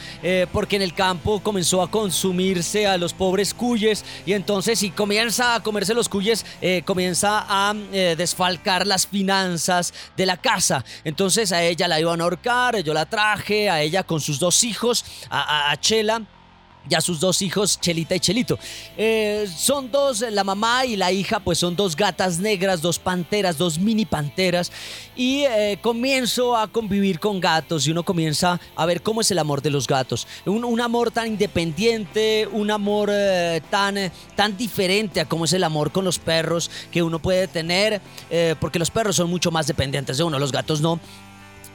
porque 0.52 0.76
en 0.76 0.82
el 0.82 0.94
campo 0.94 1.40
comenzó 1.40 1.80
a 1.82 1.90
consumir 1.90 2.49
a 2.50 2.98
los 2.98 3.12
pobres 3.12 3.54
cuyes 3.54 4.04
y 4.26 4.32
entonces 4.32 4.80
si 4.80 4.90
comienza 4.90 5.54
a 5.54 5.62
comerse 5.62 5.94
los 5.94 6.08
cuyes, 6.08 6.44
eh, 6.60 6.82
comienza 6.84 7.44
a 7.48 7.74
eh, 7.92 8.16
desfalcar 8.18 8.86
las 8.86 9.06
finanzas 9.06 9.94
de 10.16 10.26
la 10.26 10.36
casa. 10.36 10.84
Entonces 11.04 11.52
a 11.52 11.62
ella 11.62 11.86
la 11.86 12.00
iban 12.00 12.20
a 12.20 12.24
ahorcar, 12.24 12.82
yo 12.82 12.92
la 12.92 13.06
traje, 13.06 13.70
a 13.70 13.82
ella 13.82 14.02
con 14.02 14.20
sus 14.20 14.40
dos 14.40 14.64
hijos, 14.64 15.04
a 15.30 15.76
Chela 15.80 16.22
ya 16.90 17.00
sus 17.00 17.20
dos 17.20 17.40
hijos, 17.40 17.80
Chelita 17.80 18.16
y 18.16 18.20
Chelito. 18.20 18.58
Eh, 18.96 19.48
son 19.56 19.90
dos, 19.90 20.20
la 20.20 20.44
mamá 20.44 20.84
y 20.84 20.96
la 20.96 21.12
hija, 21.12 21.38
pues 21.40 21.58
son 21.58 21.76
dos 21.76 21.94
gatas 21.96 22.40
negras, 22.40 22.82
dos 22.82 22.98
panteras, 22.98 23.56
dos 23.56 23.78
mini 23.78 24.04
panteras. 24.04 24.72
Y 25.16 25.44
eh, 25.44 25.78
comienzo 25.80 26.56
a 26.56 26.66
convivir 26.66 27.20
con 27.20 27.40
gatos 27.40 27.86
y 27.86 27.92
uno 27.92 28.02
comienza 28.02 28.60
a 28.74 28.86
ver 28.86 29.02
cómo 29.02 29.20
es 29.20 29.30
el 29.30 29.38
amor 29.38 29.62
de 29.62 29.70
los 29.70 29.86
gatos. 29.86 30.26
Un, 30.44 30.80
amor 30.80 31.10
tan 31.10 31.28
independiente, 31.28 32.48
un 32.50 32.70
amor 32.70 33.10
eh, 33.12 33.60
tan, 33.70 33.96
tan 34.34 34.56
diferente 34.56 35.20
a 35.20 35.26
cómo 35.26 35.44
es 35.44 35.52
el 35.52 35.62
amor 35.62 35.92
con 35.92 36.04
los 36.04 36.18
perros 36.18 36.70
que 36.90 37.02
uno 37.02 37.20
puede 37.20 37.46
tener, 37.46 38.00
porque 38.58 38.78
los 38.78 38.90
perros 38.90 39.16
son 39.16 39.30
mucho 39.30 39.50
más 39.50 39.66
dependientes 39.66 40.16
de 40.16 40.24
uno, 40.24 40.38
los 40.38 40.52
gatos 40.52 40.80
no 40.80 40.98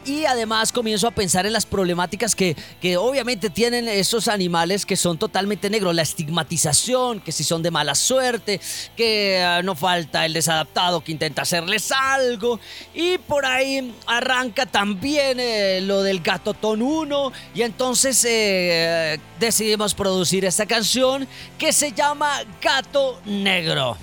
y 0.05 0.25
además 0.25 0.71
comienzo 0.71 1.07
a 1.07 1.11
pensar 1.11 1.45
en 1.45 1.53
las 1.53 1.65
problemáticas 1.65 2.35
que, 2.35 2.55
que 2.81 2.97
obviamente 2.97 3.49
tienen 3.49 3.87
esos 3.87 4.27
animales 4.27 4.85
que 4.85 4.95
son 4.95 5.17
totalmente 5.17 5.69
negros, 5.69 5.95
la 5.95 6.03
estigmatización, 6.03 7.19
que 7.19 7.31
si 7.31 7.43
son 7.43 7.63
de 7.63 7.71
mala 7.71 7.95
suerte, 7.95 8.61
que 8.95 9.43
ah, 9.43 9.61
no 9.63 9.75
falta 9.75 10.25
el 10.25 10.33
desadaptado 10.33 11.03
que 11.03 11.11
intenta 11.11 11.41
hacerles 11.41 11.91
algo. 11.91 12.59
Y 12.93 13.17
por 13.17 13.45
ahí 13.45 13.93
arranca 14.05 14.65
también 14.65 15.39
eh, 15.39 15.81
lo 15.81 16.03
del 16.03 16.21
gato 16.21 16.53
ton 16.53 16.81
1 16.81 17.31
y 17.53 17.61
entonces 17.63 18.25
eh, 18.27 19.19
decidimos 19.39 19.93
producir 19.93 20.45
esta 20.45 20.65
canción 20.65 21.27
que 21.57 21.73
se 21.73 21.91
llama 21.91 22.41
Gato 22.61 23.19
Negro. 23.25 23.97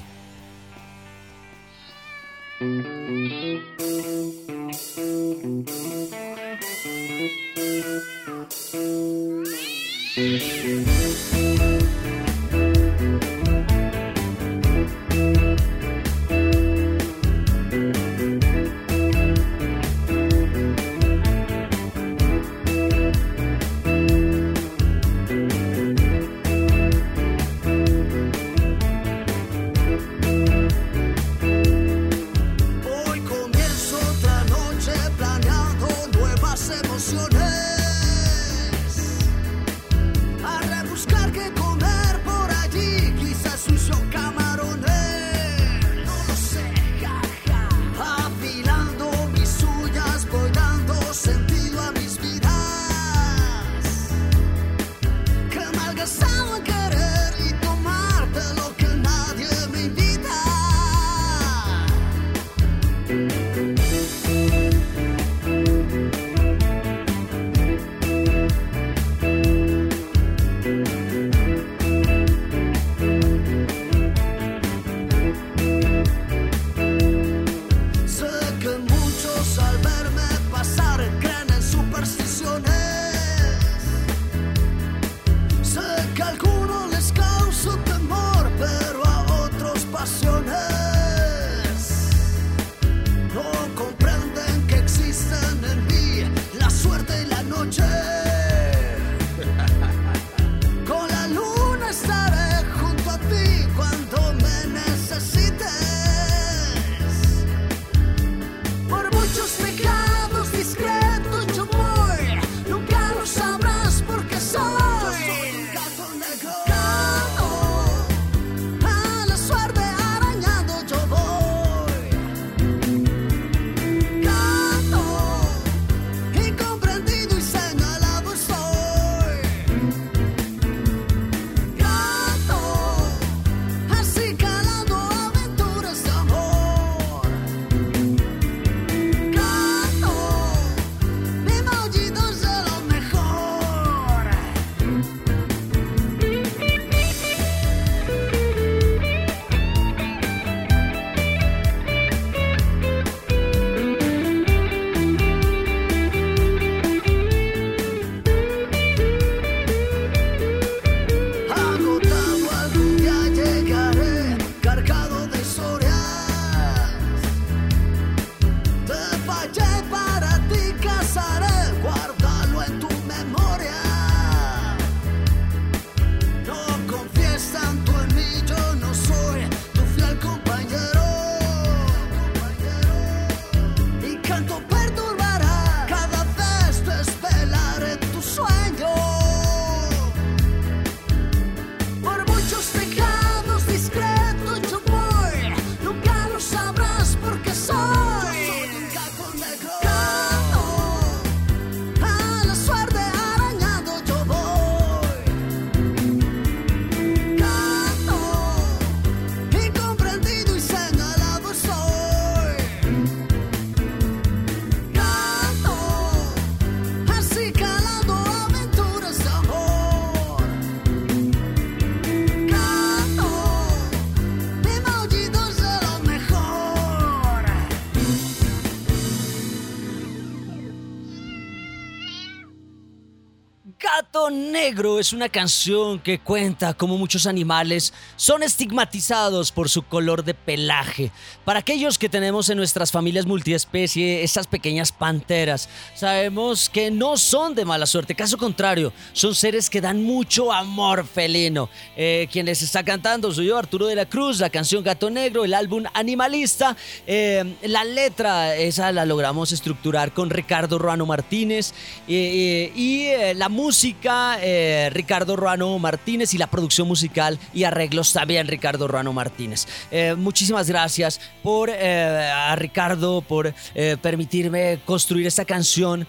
Es 234.73 235.13
una 235.13 235.29
canción 235.29 235.99
que 235.99 236.19
cuenta 236.19 236.73
cómo 236.73 236.97
muchos 236.97 237.27
animales 237.27 237.93
son 238.23 238.45
estigmatizados 238.45 239.51
por 239.51 239.69
su 239.69 239.83
color 239.83 240.23
de 240.23 240.33
pelaje. 240.33 241.11
Para 241.45 241.59
aquellos 241.59 241.99
que 241.99 242.09
tenemos 242.09 242.49
en 242.51 242.57
nuestras 242.57 242.93
familias 242.93 243.27
multiespecie 243.27 244.23
esas 244.23 244.47
pequeñas 244.47 244.93
panteras, 244.93 245.69
sabemos 245.97 246.71
que 246.71 246.93
no 246.93 247.17
son 247.17 247.57
de 247.57 247.65
mala 247.65 247.85
suerte, 247.85 248.15
caso 248.15 248.39
contrario, 248.39 248.93
son 249.13 249.35
seres 249.35 249.69
que 249.69 249.81
dan 249.81 250.05
mucho 250.05 250.53
amor 250.53 251.05
felino. 251.05 251.69
Eh, 251.97 252.29
quien 252.31 252.47
les 252.47 252.63
está 252.63 252.85
cantando 252.85 253.33
soy 253.33 253.47
yo, 253.47 253.59
Arturo 253.59 253.89
de 253.89 253.97
la 253.97 254.07
Cruz, 254.07 254.39
la 254.39 254.51
canción 254.51 254.85
Gato 254.85 255.11
Negro, 255.11 255.45
el 255.45 255.53
álbum 255.53 255.83
Animalista. 255.93 256.77
Eh, 257.09 257.57
la 257.63 257.83
letra, 257.83 258.55
esa 258.55 258.93
la 258.93 259.05
logramos 259.05 259.51
estructurar 259.51 260.15
con 260.15 260.31
Ricardo 260.31 260.79
Ruano 260.79 261.07
Martínez 261.07 261.75
eh, 262.07 262.71
y 262.77 263.35
la 263.35 263.49
música 263.49 264.39
eh, 264.41 264.91
Ricardo 264.93 265.35
Ruano 265.35 265.77
Martínez 265.81 266.35
y 266.35 266.39
la 266.39 266.47
producción 266.47 266.87
musical 266.87 267.41
y 267.53 267.65
arreglos 267.65 268.12
también 268.13 268.47
Ricardo 268.47 268.89
Ruano 268.89 269.13
Martínez. 269.13 269.67
Eh, 269.91 270.15
muchísimas 270.17 270.69
gracias 270.69 271.21
por 271.43 271.71
eh, 271.71 272.31
a 272.35 272.55
Ricardo 272.57 273.21
por 273.23 273.55
permitirme 274.01 274.81
construir 274.85 275.27
esta 275.27 275.45
canción, 275.45 276.07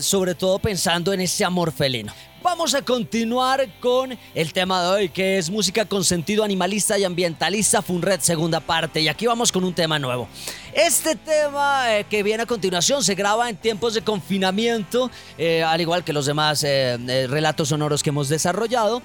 sobre 0.00 0.34
todo 0.34 0.58
pensando 0.58 1.12
en 1.12 1.20
ese 1.20 1.44
amor 1.44 1.72
felino. 1.72 2.12
Vamos 2.42 2.74
a 2.74 2.82
continuar 2.82 3.68
con 3.78 4.18
el 4.34 4.52
tema 4.52 4.82
de 4.82 4.88
hoy, 4.88 5.08
que 5.10 5.38
es 5.38 5.48
música 5.48 5.84
con 5.84 6.02
sentido 6.04 6.42
animalista 6.42 6.98
y 6.98 7.04
ambientalista, 7.04 7.82
Funred 7.82 8.18
segunda 8.18 8.58
parte. 8.58 9.00
Y 9.00 9.06
aquí 9.06 9.28
vamos 9.28 9.52
con 9.52 9.62
un 9.62 9.72
tema 9.72 10.00
nuevo. 10.00 10.28
Este 10.74 11.14
tema 11.14 11.96
eh, 11.96 12.04
que 12.04 12.24
viene 12.24 12.42
a 12.42 12.46
continuación 12.46 13.04
se 13.04 13.14
graba 13.14 13.48
en 13.48 13.56
tiempos 13.56 13.94
de 13.94 14.02
confinamiento, 14.02 15.08
eh, 15.38 15.62
al 15.62 15.80
igual 15.80 16.02
que 16.02 16.12
los 16.12 16.26
demás 16.26 16.64
eh, 16.64 17.26
relatos 17.28 17.68
sonoros 17.68 18.02
que 18.02 18.10
hemos 18.10 18.28
desarrollado 18.28 19.02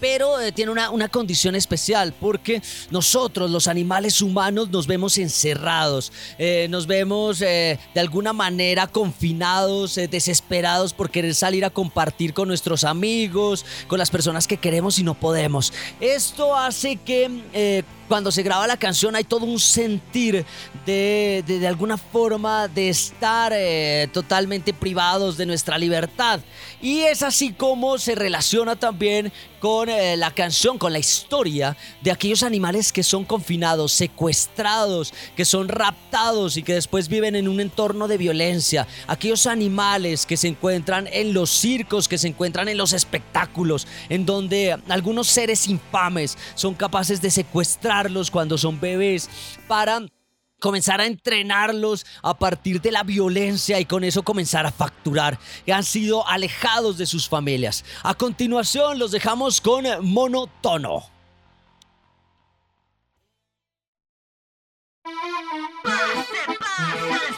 pero 0.00 0.40
eh, 0.40 0.52
tiene 0.52 0.72
una, 0.72 1.08
condición 1.08 1.54
especial 1.54 2.14
porque 2.18 2.62
nosotros, 2.90 3.50
los 3.50 3.68
animales 3.68 4.22
humanos, 4.22 4.70
nos 4.70 4.86
vemos 4.86 5.18
encerrados, 5.18 6.12
eh, 6.38 6.66
nos 6.70 6.86
vemos 6.86 7.42
eh, 7.42 7.78
de 7.94 8.00
alguna 8.00 8.32
manera 8.32 8.86
confinados, 8.86 9.96
desesperados 9.96 10.92
por 10.92 11.10
querer 11.10 11.34
salir 11.34 11.64
a 11.64 11.70
compartir 11.70 12.32
con 12.32 12.48
nuestros 12.48 12.84
amigos, 12.84 13.64
con 13.88 13.98
las 13.98 14.10
personas 14.10 14.46
que 14.46 14.56
queremos 14.56 14.98
y 14.98 15.02
no 15.02 15.14
podemos. 15.14 15.72
Esto 16.00 16.56
hace 16.56 16.96
que 16.96 17.84
cuando 18.10 18.32
se 18.32 18.42
graba 18.42 18.66
la 18.66 18.76
canción 18.76 19.14
hay 19.14 19.22
todo 19.22 19.46
un 19.46 19.60
sentir 19.60 20.44
de, 20.84 21.44
de, 21.46 21.64
alguna 21.68 21.96
forma 21.96 22.66
de 22.66 22.88
estar 22.88 23.54
totalmente 24.12 24.74
privados 24.74 25.36
de 25.36 25.46
nuestra 25.46 25.78
libertad. 25.78 26.40
Y 26.82 27.02
es 27.02 27.22
así 27.22 27.52
como 27.52 27.98
se 27.98 28.16
relaciona 28.16 28.74
también 28.74 29.32
con 29.60 29.90
eh, 29.90 30.16
la 30.16 30.30
canción, 30.32 30.78
con 30.78 30.92
la 30.92 30.98
historia 30.98 31.76
de 32.00 32.10
aquellos 32.10 32.42
animales 32.42 32.92
que 32.92 33.02
son 33.02 33.24
confinados, 33.24 33.92
secuestrados, 33.92 35.12
que 35.36 35.44
son 35.44 35.68
raptados 35.68 36.56
y 36.56 36.62
que 36.62 36.74
después 36.74 37.08
viven 37.08 37.36
en 37.36 37.46
un 37.46 37.60
entorno 37.60 38.08
de 38.08 38.16
violencia. 38.16 38.88
Aquellos 39.06 39.46
animales 39.46 40.24
que 40.26 40.38
se 40.38 40.48
encuentran 40.48 41.08
en 41.12 41.34
los 41.34 41.50
circos, 41.50 42.08
que 42.08 42.18
se 42.18 42.28
encuentran 42.28 42.68
en 42.68 42.78
los 42.78 42.94
espectáculos, 42.94 43.86
en 44.08 44.24
donde 44.24 44.78
algunos 44.88 45.28
seres 45.28 45.68
infames 45.68 46.38
son 46.54 46.74
capaces 46.74 47.20
de 47.20 47.30
cuando 48.30 48.56
son 48.56 48.80
bebés 48.80 49.28
para 49.68 50.00
comenzar 50.58 51.00
a 51.00 51.06
entrenarlos 51.06 52.06
a 52.22 52.34
partir 52.34 52.80
de 52.80 52.92
la 52.92 53.02
violencia 53.02 53.80
y 53.80 53.84
con 53.84 54.04
eso 54.04 54.22
comenzar 54.22 54.66
a 54.66 54.72
facturar. 54.72 55.38
Han 55.70 55.84
sido 55.84 56.26
alejados 56.26 56.98
de 56.98 57.06
sus 57.06 57.28
familias. 57.28 57.84
A 58.02 58.14
continuación 58.14 58.98
los 58.98 59.10
dejamos 59.10 59.60
con 59.60 59.84
Monotono. 60.02 61.04
tus 65.02 66.56
brazos. 66.58 67.29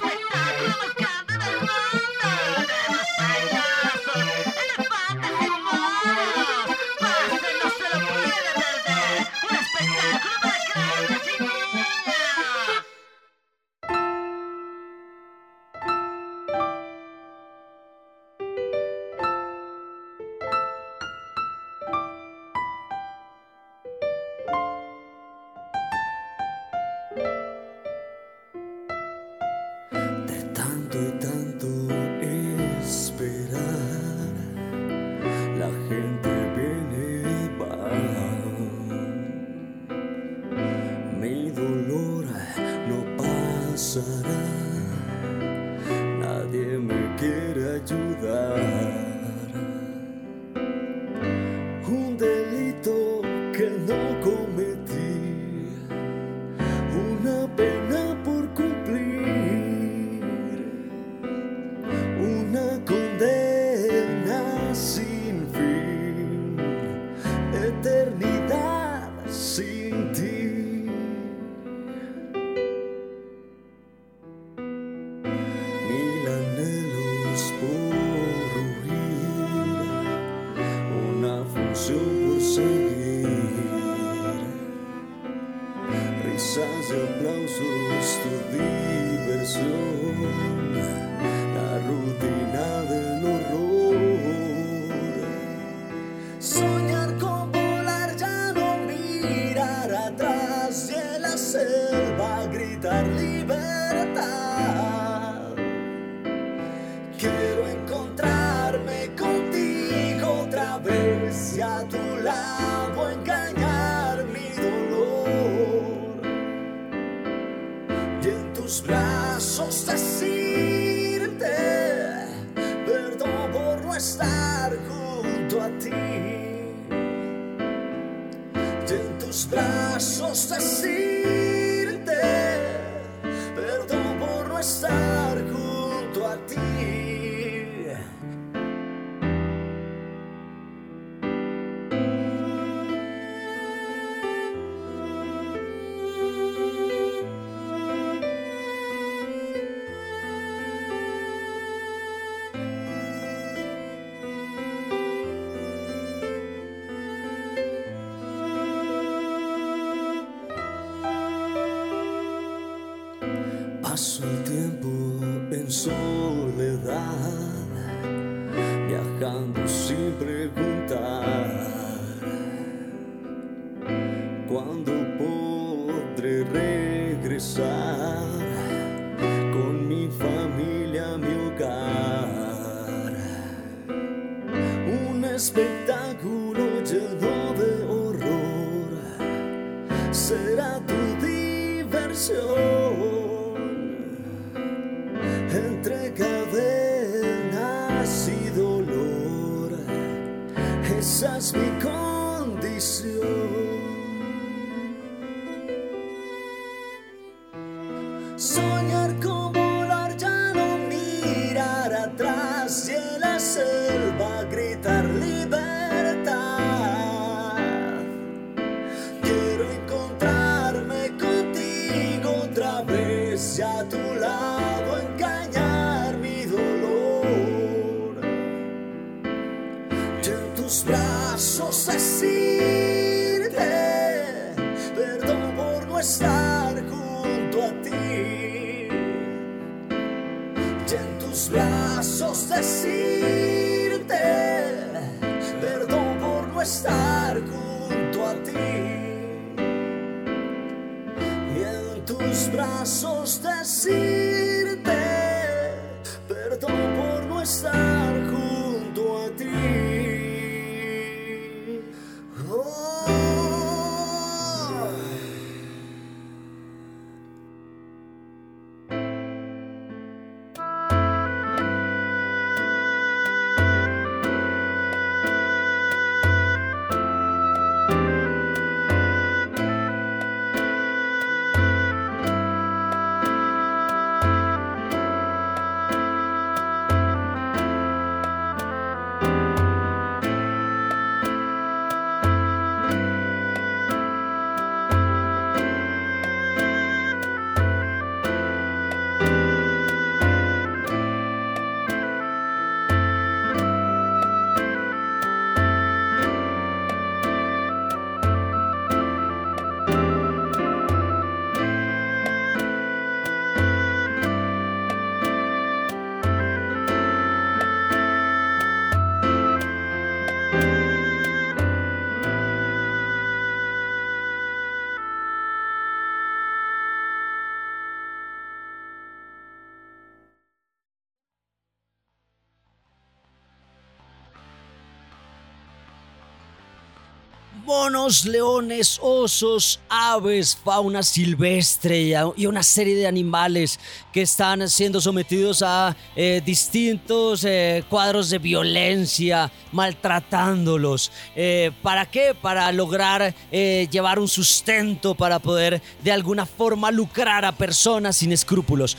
Monos, 337.65 338.25
leones, 338.25 338.99
osos, 339.03 339.81
aves, 339.89 340.57
fauna 340.65 341.03
silvestre 341.03 342.15
y, 342.37 342.47
una 342.47 342.63
serie 342.63 342.95
de 342.95 343.07
animales 343.07 343.79
que 344.13 344.23
están 344.23 344.69
siendo 344.69 345.01
sometidos 345.01 345.63
a 345.63 345.97
eh, 346.17 346.43
distintos 346.45 347.45
eh, 347.45 347.85
cuadros 347.89 348.31
de 348.31 348.39
violencia, 348.39 349.51
maltratándolos. 349.73 351.11
Eh, 351.35 351.71
¿Para 351.83 352.07
qué? 352.07 352.35
Para 352.35 352.71
lograr 352.73 353.35
llevar 353.51 354.19
un 354.19 354.29
sustento, 354.29 355.15
para 355.15 355.39
poder 355.39 355.81
de 356.03 356.13
alguna 356.13 356.47
forma 356.47 356.91
lucrar 356.91 357.45
a 357.45 357.53
personas 357.53 358.17
sin 358.17 358.33
escrúpulos. 358.33 358.97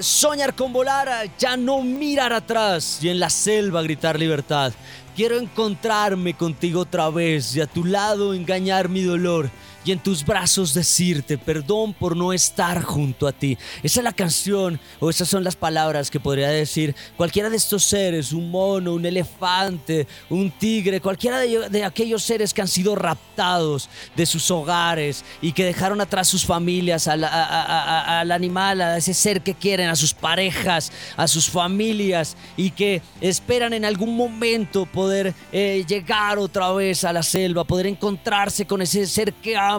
Soñar 0.00 0.54
con 0.54 0.72
volar, 0.72 1.30
ya 1.38 1.56
no 1.56 1.82
mirar 1.82 2.32
atrás 2.32 2.98
y 3.02 3.08
en 3.08 3.20
la 3.20 3.30
selva 3.30 3.82
gritar 3.82 4.18
libertad. 4.18 4.72
Quiero 5.18 5.36
encontrarme 5.36 6.34
contigo 6.34 6.82
otra 6.82 7.10
vez 7.10 7.56
y 7.56 7.60
a 7.60 7.66
tu 7.66 7.84
lado 7.84 8.34
engañar 8.34 8.88
mi 8.88 9.02
dolor 9.02 9.50
y 9.88 9.92
en 9.92 9.98
tus 10.00 10.22
brazos 10.24 10.74
decirte 10.74 11.38
perdón 11.38 11.94
por 11.94 12.14
no 12.14 12.32
estar 12.34 12.82
junto 12.82 13.26
a 13.26 13.32
ti. 13.32 13.56
Esa 13.82 14.00
es 14.00 14.04
la 14.04 14.12
canción 14.12 14.78
o 15.00 15.08
esas 15.08 15.28
son 15.28 15.44
las 15.44 15.56
palabras 15.56 16.10
que 16.10 16.20
podría 16.20 16.48
decir 16.50 16.94
cualquiera 17.16 17.48
de 17.48 17.56
estos 17.56 17.84
seres, 17.84 18.32
un 18.32 18.50
mono, 18.50 18.92
un 18.92 19.06
elefante, 19.06 20.06
un 20.28 20.50
tigre, 20.50 21.00
cualquiera 21.00 21.38
de, 21.38 21.84
aquellos 21.84 22.22
seres 22.22 22.52
que 22.52 22.60
han 22.60 22.68
sido 22.68 22.94
raptados 22.96 23.88
de 24.14 24.26
sus 24.26 24.50
hogares 24.50 25.24
y 25.40 25.52
que 25.52 25.64
dejaron 25.64 26.00
atrás 26.02 26.28
sus 26.28 26.44
familias, 26.44 27.08
al, 27.08 27.24
a- 27.24 27.28
a- 27.28 27.62
a- 27.62 28.20
al 28.20 28.30
animal, 28.32 28.80
a 28.82 28.96
ese 28.98 29.14
ser 29.14 29.40
que 29.40 29.54
quieren, 29.54 29.88
a 29.88 29.96
sus 29.96 30.12
parejas, 30.12 30.92
a 31.16 31.26
sus 31.26 31.48
familias 31.48 32.36
y 32.56 32.70
que 32.72 33.00
esperan 33.22 33.72
en 33.72 33.84
algún 33.86 34.16
momento 34.16 34.84
poder 34.84 35.32
eh, 35.52 35.84
llegar 35.88 36.38
otra 36.38 36.72
vez 36.72 37.04
a 37.04 37.12
la 37.12 37.22
selva, 37.22 37.64
poder 37.64 37.86
encontrarse 37.86 38.66
con 38.66 38.82
ese 38.82 39.06
ser 39.06 39.32
que 39.32 39.56
aman, 39.56 39.77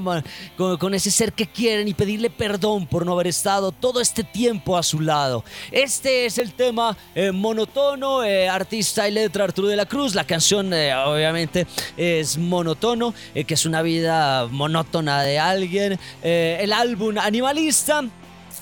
con, 0.57 0.93
ese 0.93 1.11
ser 1.11 1.33
que 1.33 1.47
quieren 1.47 1.87
y 1.87 1.93
pedirle 1.93 2.29
perdón 2.29 2.87
por 2.87 3.05
no 3.05 3.13
haber 3.13 3.27
estado 3.27 3.71
todo 3.71 4.01
este 4.01 4.23
tiempo 4.23 4.77
a 4.77 4.83
su 4.83 4.99
lado. 4.99 5.43
Este 5.71 6.25
es 6.25 6.37
el 6.37 6.53
tema 6.53 6.97
eh, 7.15 7.31
monotono, 7.31 8.23
eh, 8.23 8.49
artista 8.49 9.07
y 9.07 9.11
letra 9.11 9.43
Arturo 9.43 9.67
de 9.67 9.75
la 9.75 9.85
Cruz. 9.85 10.15
La 10.15 10.23
canción 10.23 10.73
eh, 10.73 10.93
obviamente 10.95 11.67
es 11.97 12.37
monotono, 12.37 13.13
eh, 13.33 13.43
que 13.43 13.53
es 13.53 13.65
una 13.65 13.81
vida 13.81 14.47
monótona 14.47 15.23
de 15.23 15.39
alguien. 15.39 15.99
El 16.21 16.73
álbum 16.73 17.17
Animalista 17.17 18.03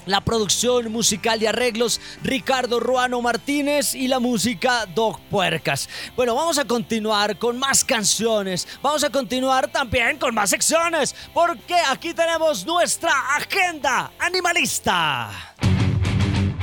la 0.07 0.21
producción 0.21 0.91
musical 0.91 1.41
y 1.41 1.45
arreglos 1.45 2.01
Ricardo 2.23 2.79
Ruano 2.79 3.21
Martínez 3.21 3.93
y 3.93 4.07
la 4.07 4.19
música 4.19 4.85
Doc 4.95 5.19
Puercas. 5.29 5.87
Bueno, 6.15 6.33
vamos 6.33 6.57
a 6.57 6.65
continuar 6.65 7.37
con 7.37 7.59
más 7.59 7.83
canciones, 7.83 8.67
vamos 8.81 9.03
a 9.03 9.09
continuar 9.09 9.67
también 9.67 10.17
con 10.17 10.33
más 10.33 10.49
secciones, 10.49 11.15
porque 11.33 11.75
aquí 11.89 12.13
tenemos 12.13 12.65
nuestra 12.65 13.11
agenda 13.35 14.11
animalista. 14.19 15.29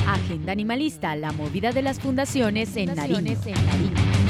Agenda 0.07 0.53
Animalista, 0.53 1.17
la 1.17 1.33
movida 1.33 1.73
de 1.73 1.83
las 1.83 1.99
fundaciones 1.99 2.77
en 2.77 2.95
Nariño. 2.95 4.24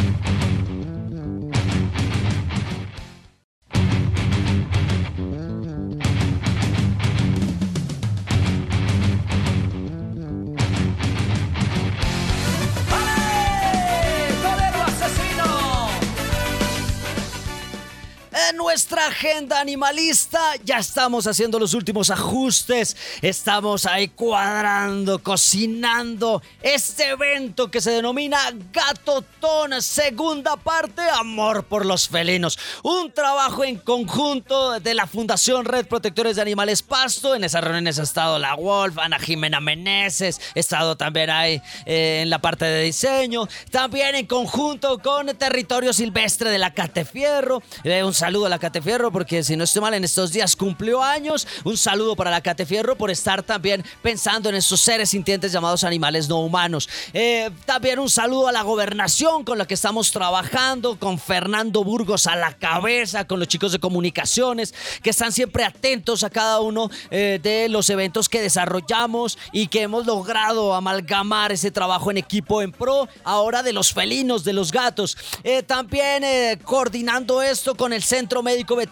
Agenda 19.06 19.60
animalista 19.60 20.40
ya 20.64 20.78
estamos 20.78 21.26
haciendo 21.26 21.58
los 21.58 21.74
últimos 21.74 22.10
ajustes, 22.10 22.96
estamos 23.20 23.86
ahí 23.86 24.08
cuadrando, 24.08 25.22
cocinando 25.22 26.42
este 26.62 27.10
evento 27.10 27.70
que 27.70 27.80
se 27.80 27.90
denomina 27.90 28.38
Gatotón, 28.72 29.82
segunda 29.82 30.56
parte, 30.56 31.02
Amor 31.02 31.64
por 31.64 31.84
los 31.84 32.08
felinos. 32.08 32.58
Un 32.82 33.12
trabajo 33.12 33.64
en 33.64 33.76
conjunto 33.76 34.80
de 34.80 34.94
la 34.94 35.06
Fundación 35.06 35.64
Red 35.64 35.86
Protectores 35.86 36.36
de 36.36 36.42
Animales 36.42 36.82
Pasto. 36.82 37.34
En 37.34 37.44
esas 37.44 37.62
reuniones 37.62 37.98
ha 37.98 38.02
estado 38.02 38.38
la 38.38 38.54
Wolf, 38.54 38.98
Ana 38.98 39.18
Jimena 39.18 39.60
Meneses, 39.60 40.40
he 40.54 40.60
estado 40.60 40.96
también 40.96 41.30
ahí 41.30 41.60
eh, 41.86 42.20
en 42.22 42.30
la 42.30 42.40
parte 42.40 42.64
de 42.64 42.82
diseño, 42.82 43.48
también 43.70 44.14
en 44.14 44.26
conjunto 44.26 44.98
con 44.98 45.26
Territorio 45.36 45.92
Silvestre 45.92 46.50
de 46.50 46.58
la 46.58 46.72
Catefierro. 46.72 47.62
Eh, 47.82 48.02
un 48.02 48.14
saludo 48.14 48.46
a 48.46 48.48
la 48.48 48.58
Catefierro 48.58 48.93
porque 48.94 49.42
si 49.42 49.56
no 49.56 49.64
estoy 49.64 49.82
mal 49.82 49.94
en 49.94 50.04
estos 50.04 50.30
días 50.30 50.54
cumplió 50.54 51.02
años. 51.02 51.48
Un 51.64 51.76
saludo 51.76 52.14
para 52.14 52.30
la 52.30 52.40
Catefierro 52.40 52.96
por 52.96 53.10
estar 53.10 53.42
también 53.42 53.84
pensando 54.02 54.48
en 54.48 54.54
estos 54.54 54.80
seres 54.80 55.10
sintientes 55.10 55.50
llamados 55.50 55.82
animales 55.82 56.28
no 56.28 56.38
humanos. 56.38 56.88
Eh, 57.12 57.50
también 57.66 57.98
un 57.98 58.08
saludo 58.08 58.46
a 58.46 58.52
la 58.52 58.62
gobernación 58.62 59.42
con 59.42 59.58
la 59.58 59.66
que 59.66 59.74
estamos 59.74 60.12
trabajando, 60.12 60.96
con 60.96 61.18
Fernando 61.18 61.82
Burgos 61.82 62.28
a 62.28 62.36
la 62.36 62.52
cabeza, 62.52 63.26
con 63.26 63.40
los 63.40 63.48
chicos 63.48 63.72
de 63.72 63.80
comunicaciones 63.80 64.72
que 65.02 65.10
están 65.10 65.32
siempre 65.32 65.64
atentos 65.64 66.22
a 66.22 66.30
cada 66.30 66.60
uno 66.60 66.88
eh, 67.10 67.40
de 67.42 67.68
los 67.68 67.90
eventos 67.90 68.28
que 68.28 68.40
desarrollamos 68.40 69.38
y 69.52 69.66
que 69.66 69.82
hemos 69.82 70.06
logrado 70.06 70.74
amalgamar 70.74 71.50
ese 71.50 71.72
trabajo 71.72 72.12
en 72.12 72.18
equipo 72.18 72.62
en 72.62 72.70
pro 72.70 73.08
ahora 73.24 73.64
de 73.64 73.72
los 73.72 73.92
felinos, 73.92 74.44
de 74.44 74.52
los 74.52 74.70
gatos. 74.70 75.16
Eh, 75.42 75.64
también 75.64 76.22
coordinando 76.64 77.42
esto 77.42 77.74
con 77.74 77.92
el 77.92 78.04
Centro 78.04 78.42
Médico 78.42 78.76
Veterinario 78.76 78.83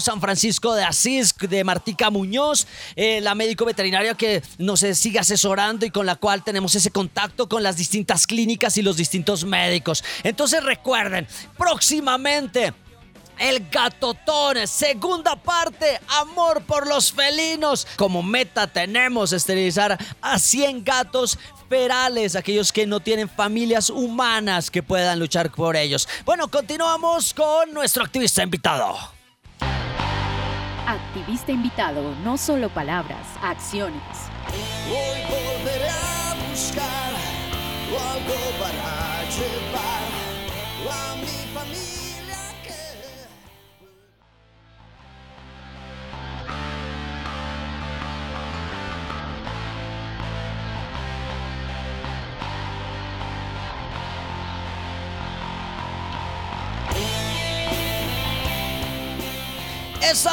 San 0.00 0.20
Francisco 0.20 0.74
de 0.74 0.84
Asís, 0.84 1.34
de 1.38 1.64
Martica 1.64 2.10
Muñoz, 2.10 2.66
eh, 2.96 3.20
la 3.20 3.34
médico 3.34 3.64
veterinaria 3.64 4.14
que 4.14 4.42
nos 4.58 4.80
sigue 4.80 5.18
asesorando 5.18 5.84
y 5.86 5.90
con 5.90 6.06
la 6.06 6.16
cual 6.16 6.42
tenemos 6.42 6.74
ese 6.74 6.90
contacto 6.90 7.48
con 7.48 7.62
las 7.62 7.76
distintas 7.76 8.26
clínicas 8.26 8.76
y 8.76 8.82
los 8.82 8.96
distintos 8.96 9.44
médicos. 9.44 10.04
Entonces 10.22 10.62
recuerden, 10.62 11.26
próximamente... 11.56 12.72
El 13.38 13.70
Gatotón, 13.70 14.66
segunda 14.66 15.34
parte, 15.34 15.98
amor 16.08 16.62
por 16.64 16.86
los 16.86 17.10
felinos. 17.10 17.86
Como 17.96 18.22
meta 18.22 18.66
tenemos 18.66 19.32
esterilizar 19.32 19.96
a 20.20 20.38
100 20.38 20.84
gatos 20.84 21.38
ferales, 21.70 22.36
aquellos 22.36 22.70
que 22.70 22.86
no 22.86 23.00
tienen 23.00 23.30
familias 23.30 23.88
humanas 23.88 24.70
que 24.70 24.82
puedan 24.82 25.18
luchar 25.18 25.50
por 25.50 25.74
ellos. 25.74 26.06
Bueno, 26.26 26.48
continuamos 26.48 27.32
con 27.32 27.72
nuestro 27.72 28.04
activista 28.04 28.42
invitado. 28.42 29.19
Activista 30.86 31.52
invitado, 31.52 32.14
no 32.24 32.36
solo 32.36 32.68
palabras, 32.68 33.26
acciones. 33.42 34.02
Hoy 34.88 35.20
volveré 35.28 35.88
a 35.88 36.34
buscar 36.48 37.10
algo 37.98 38.38
para 38.58 39.24
llevar 39.30 40.08
a 40.90 41.16
mi 41.16 41.38
familia 41.54 42.38
que... 42.62 42.74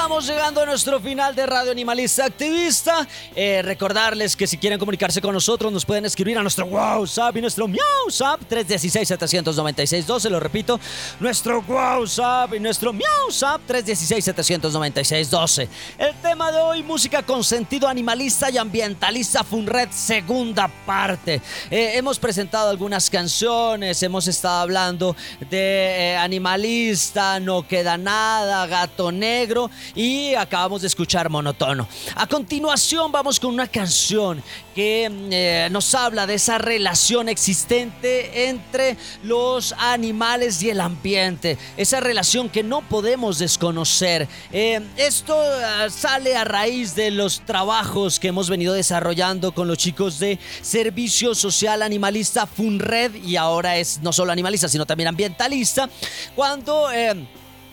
Estamos 0.08 0.26
llegando 0.26 0.62
a 0.62 0.66
nuestro 0.66 1.02
final 1.02 1.36
de 1.36 1.46
Radio 1.46 1.70
Animalista 1.70 2.24
Activista. 2.24 3.06
Eh, 3.36 3.62
recordarles 3.62 4.38
que 4.38 4.48
si 4.48 4.58
quieren 4.58 4.80
comunicarse 4.80 5.20
con 5.20 5.34
nosotros, 5.34 5.70
nos 5.70 5.84
pueden 5.84 6.06
escribir 6.06 6.38
a 6.38 6.42
nuestro 6.42 6.66
WhatsApp 6.66 7.36
y 7.36 7.42
nuestro 7.42 7.68
MiauSap 7.68 8.40
316-796-12. 8.50 10.30
Lo 10.30 10.40
repito, 10.40 10.80
nuestro 11.20 11.62
WhatsApp 11.68 12.54
y 12.54 12.60
nuestro 12.62 12.94
MiauSap 12.94 13.60
316-796-12. 13.68 15.68
El 15.98 16.16
tema 16.22 16.54
de 16.54 16.60
hoy, 16.60 16.84
música 16.84 17.24
con 17.24 17.44
sentido 17.44 17.90
animalista 17.90 18.50
y 18.50 18.58
ambientalista 18.58 19.44
Funred, 19.44 19.90
segunda 19.92 20.70
parte. 20.86 21.42
Eh, 21.70 21.92
hemos 21.96 22.18
presentado 22.18 22.70
algunas 22.70 23.10
canciones, 23.10 24.02
hemos 24.02 24.30
estado 24.30 24.62
hablando 24.62 25.18
de 25.50 26.14
eh, 26.14 26.16
animalista, 26.16 27.42
no 27.42 27.68
queda 27.68 27.98
nada, 27.98 28.66
gato 28.68 29.12
negro 29.12 29.70
y 29.98 30.36
acabamos 30.36 30.82
de 30.82 30.88
escuchar 30.88 31.30
Monotono. 31.30 31.88
A 32.16 32.28
continuación 32.28 33.12
vamos 33.12 33.40
con 33.40 33.52
una 33.52 33.68
canción 33.68 34.44
que 34.76 35.10
eh, 35.32 35.68
nos 35.72 35.96
habla 35.96 36.28
de 36.28 36.36
esa 36.36 36.60
relación 36.60 37.28
existente 37.28 38.48
entre 38.48 38.96
los 39.24 39.74
animales 39.74 40.62
y 40.62 40.70
el 40.70 40.82
ambiente, 40.82 41.58
esa 41.78 42.00
relación 42.00 42.48
que 42.48 42.62
no 42.62 42.82
podemos 42.88 43.40
desconocer. 43.40 44.28
Eh, 44.52 44.80
esto 44.98 45.36
eh, 45.36 45.90
sale 45.90 46.36
a 46.36 46.44
raíz 46.44 46.94
de 46.94 47.10
los 47.10 47.42
trabajos 47.42 48.20
que 48.20 48.28
hemos 48.28 48.52
venido 48.52 48.76
desarrollando 48.76 49.52
con 49.52 49.68
los 49.68 49.80
chicos 49.80 50.20
de 50.20 50.38
Servicio 50.62 51.34
Social 51.34 51.82
Animalista 51.82 52.46
FUNRED 52.46 53.16
y 53.16 53.36
ahora 53.36 53.78
es 53.78 54.00
no 54.04 54.14
solo 54.14 54.32
animalista, 54.32 54.70
sino 54.70 54.86
también 54.86 55.08
ambientalista, 55.08 55.90
cuando 56.36 56.88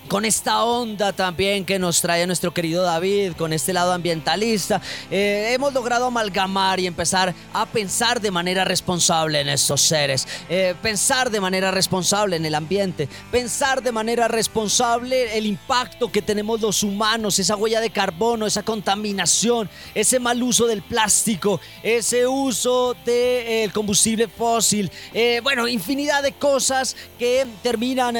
con 0.09 0.25
esta 0.25 0.65
onda 0.65 1.13
también 1.13 1.65
que 1.65 1.79
nos 1.79 2.01
trae 2.01 2.27
nuestro 2.27 2.53
querido 2.53 2.83
David, 2.83 3.33
con 3.37 3.53
este 3.53 3.73
lado 3.73 3.93
ambientalista, 3.93 4.81
eh, 5.11 5.53
hemos 5.55 5.73
logrado 5.73 6.07
amalgamar 6.07 6.79
y 6.81 6.87
empezar 6.87 7.35
a 7.53 7.67
pensar 7.67 8.21
de 8.21 8.31
manera 8.31 8.65
responsable 8.65 9.41
en 9.41 9.49
estos 9.49 9.81
seres, 9.81 10.29
eh, 10.49 10.75
pensar 10.83 11.31
de 11.31 11.41
manera 11.41 11.71
responsable 11.71 12.37
en 12.37 12.45
el 12.45 12.55
ambiente, 12.55 13.09
pensar 13.31 13.83
de 13.83 13.93
manera 13.93 14.29
responsable 14.29 15.37
el 15.37 15.47
impacto 15.47 16.13
que 16.13 16.23
tenemos 16.23 16.61
los 16.61 16.83
humanos, 16.83 17.39
esa 17.39 17.57
huella 17.57 17.81
de 17.81 17.91
carbono, 17.91 18.47
esa 18.47 18.63
contaminación, 18.63 19.71
ese 19.95 20.21
mal 20.21 20.43
uso 20.43 20.67
del 20.67 20.83
plástico, 20.83 21.61
ese 21.83 22.27
uso 22.27 22.95
del 23.07 23.73
combustible 23.73 24.29
fósil, 24.29 24.91
eh, 25.13 25.41
bueno, 25.43 25.67
infinidad 25.67 26.23
de 26.23 26.33
cosas 26.33 26.97
que 27.19 27.47
terminan 27.63 28.15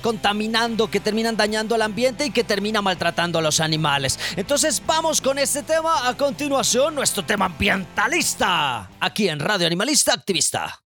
contaminando, 0.00 0.90
que 0.90 1.01
terminan 1.02 1.36
dañando 1.36 1.74
al 1.74 1.82
ambiente 1.82 2.26
y 2.26 2.30
que 2.30 2.44
termina 2.44 2.80
maltratando 2.80 3.38
a 3.38 3.42
los 3.42 3.60
animales. 3.60 4.18
Entonces 4.36 4.82
vamos 4.86 5.20
con 5.20 5.38
este 5.38 5.62
tema. 5.62 6.08
A 6.08 6.16
continuación, 6.16 6.94
nuestro 6.94 7.24
tema 7.24 7.46
ambientalista. 7.46 8.88
Aquí 9.00 9.28
en 9.28 9.40
Radio 9.40 9.66
Animalista 9.66 10.14
Activista. 10.14 10.81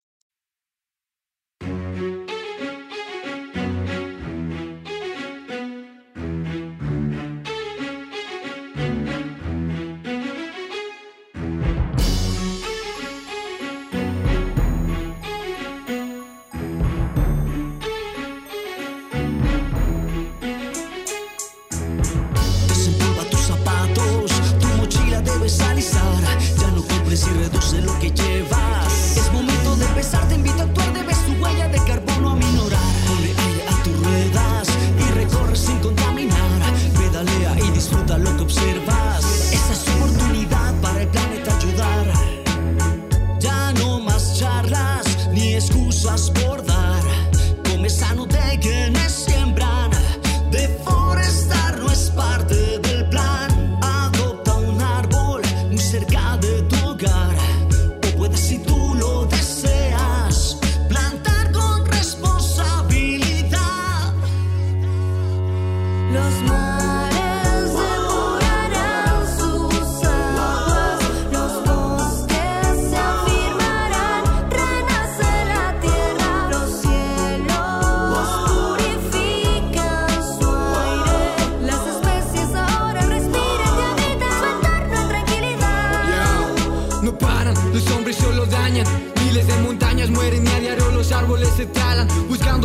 Por 46.30 46.61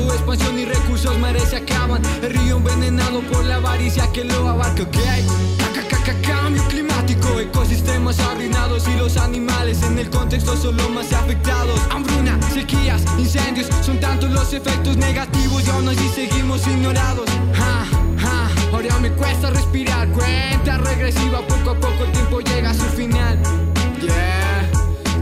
Expansión 0.04 0.58
y 0.60 0.66
recursos, 0.66 1.18
mares 1.20 1.44
se 1.50 1.58
acaban. 1.58 2.02
El 2.22 2.34
río 2.34 2.58
envenenado 2.58 3.22
por 3.22 3.44
la 3.46 3.56
avaricia 3.56 4.08
que 4.12 4.24
lo 4.24 4.48
abarca, 4.48 4.84
ok. 4.84 4.92
Ca- 4.94 5.82
ca- 5.90 6.04
ca- 6.04 6.22
Cambio 6.22 6.64
climático, 6.68 7.40
ecosistemas 7.40 8.20
arruinados 8.20 8.88
y 8.88 8.96
los 8.98 9.18
animales 9.18 9.82
en 9.84 9.98
el 10.00 10.10
contexto 10.10 10.56
son 10.58 10.78
los 10.78 10.90
más 10.90 11.12
afectados. 11.14 11.80
Hambruna, 11.92 12.40
sequías, 12.54 13.02
incendios, 13.18 13.68
son 13.86 14.00
tantos 14.00 14.30
los 14.32 14.54
efectos 14.54 14.96
negativos 14.98 15.64
y 15.66 15.70
aún 15.70 15.90
así 15.90 16.08
seguimos 16.16 16.66
ignorados. 16.68 17.30
Ja, 17.54 17.86
ja, 18.22 18.50
ahora 18.74 18.98
me 19.00 19.12
cuesta 19.12 19.50
respirar, 19.50 20.08
cuenta 20.10 20.78
regresiva, 20.78 21.40
poco 21.48 21.72
a 21.72 21.76
poco 21.76 22.04
el 22.06 22.12
tiempo 22.12 22.40
llega 22.42 22.70
a 22.72 22.74
su 22.74 22.86
final. 22.96 23.38
Yeah. 24.02 24.70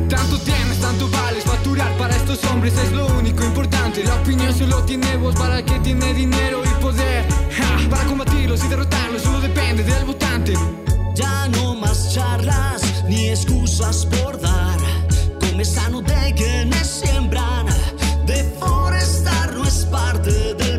Tanto 0.09 0.37
tienes, 0.39 0.74
tanto 0.85 1.09
vales, 1.09 1.43
facturar 1.43 1.91
para 1.97 2.15
estos 2.15 2.43
hombres 2.45 2.73
es 2.77 2.91
lo 2.91 3.07
único 3.07 3.43
importante. 3.43 4.03
La 4.03 4.15
opinión 4.15 4.53
solo 4.53 4.83
tiene 4.83 5.17
voz 5.17 5.35
para 5.35 5.59
el 5.59 5.65
que 5.65 5.79
tiene 5.79 6.13
dinero 6.13 6.61
y 6.63 6.81
poder. 6.81 7.25
Ja, 7.57 7.89
para 7.89 8.03
combatirlos 8.05 8.63
y 8.63 8.67
derrotarlos 8.67 9.23
solo 9.23 9.41
depende 9.41 9.83
del 9.83 10.05
votante. 10.05 10.53
Ya 11.15 11.47
no 11.47 11.73
más 11.73 12.13
charlas 12.13 12.81
ni 13.09 13.29
excusas 13.29 14.05
por 14.05 14.39
dar. 14.39 14.77
Come 15.39 15.65
sano 15.65 16.01
de 16.01 16.33
quienes 16.35 16.87
siembran. 16.87 17.65
Deforestar 18.27 19.53
no 19.55 19.63
es 19.63 19.85
parte 19.85 20.53
del 20.53 20.74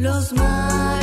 Los 0.00 0.32
mares 0.32 0.99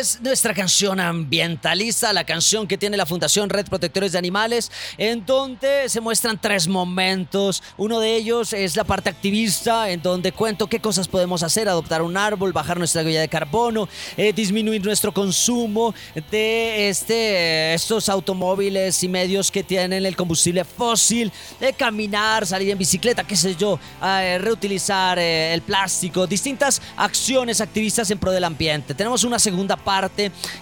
es 0.00 0.18
nuestra 0.22 0.54
canción 0.54 0.98
ambientalista, 0.98 2.14
la 2.14 2.24
canción 2.24 2.66
que 2.66 2.78
tiene 2.78 2.96
la 2.96 3.04
Fundación 3.04 3.50
Red 3.50 3.66
Protectores 3.66 4.12
de 4.12 4.18
Animales, 4.18 4.72
en 4.96 5.26
donde 5.26 5.90
se 5.90 6.00
muestran 6.00 6.40
tres 6.40 6.66
momentos. 6.66 7.62
Uno 7.76 8.00
de 8.00 8.16
ellos 8.16 8.54
es 8.54 8.76
la 8.76 8.84
parte 8.84 9.10
activista, 9.10 9.90
en 9.90 10.00
donde 10.00 10.32
cuento 10.32 10.68
qué 10.68 10.80
cosas 10.80 11.06
podemos 11.06 11.42
hacer, 11.42 11.68
adoptar 11.68 12.00
un 12.00 12.16
árbol, 12.16 12.54
bajar 12.54 12.78
nuestra 12.78 13.02
huella 13.02 13.20
de 13.20 13.28
carbono, 13.28 13.90
eh, 14.16 14.32
disminuir 14.32 14.82
nuestro 14.82 15.12
consumo 15.12 15.94
de 16.30 16.88
este, 16.88 17.74
estos 17.74 18.08
automóviles 18.08 19.02
y 19.02 19.08
medios 19.08 19.50
que 19.50 19.62
tienen 19.62 20.06
el 20.06 20.16
combustible 20.16 20.64
fósil, 20.64 21.30
de 21.60 21.74
caminar, 21.74 22.46
salir 22.46 22.70
en 22.70 22.78
bicicleta, 22.78 23.24
qué 23.24 23.36
sé 23.36 23.54
yo, 23.54 23.78
eh, 24.02 24.38
reutilizar 24.40 25.18
eh, 25.18 25.52
el 25.52 25.60
plástico, 25.60 26.26
distintas 26.26 26.80
acciones 26.96 27.60
activistas 27.60 28.10
en 28.10 28.18
pro 28.18 28.32
del 28.32 28.44
ambiente. 28.44 28.94
Tenemos 28.94 29.24
una 29.24 29.38
segunda 29.38 29.76
parte 29.76 29.89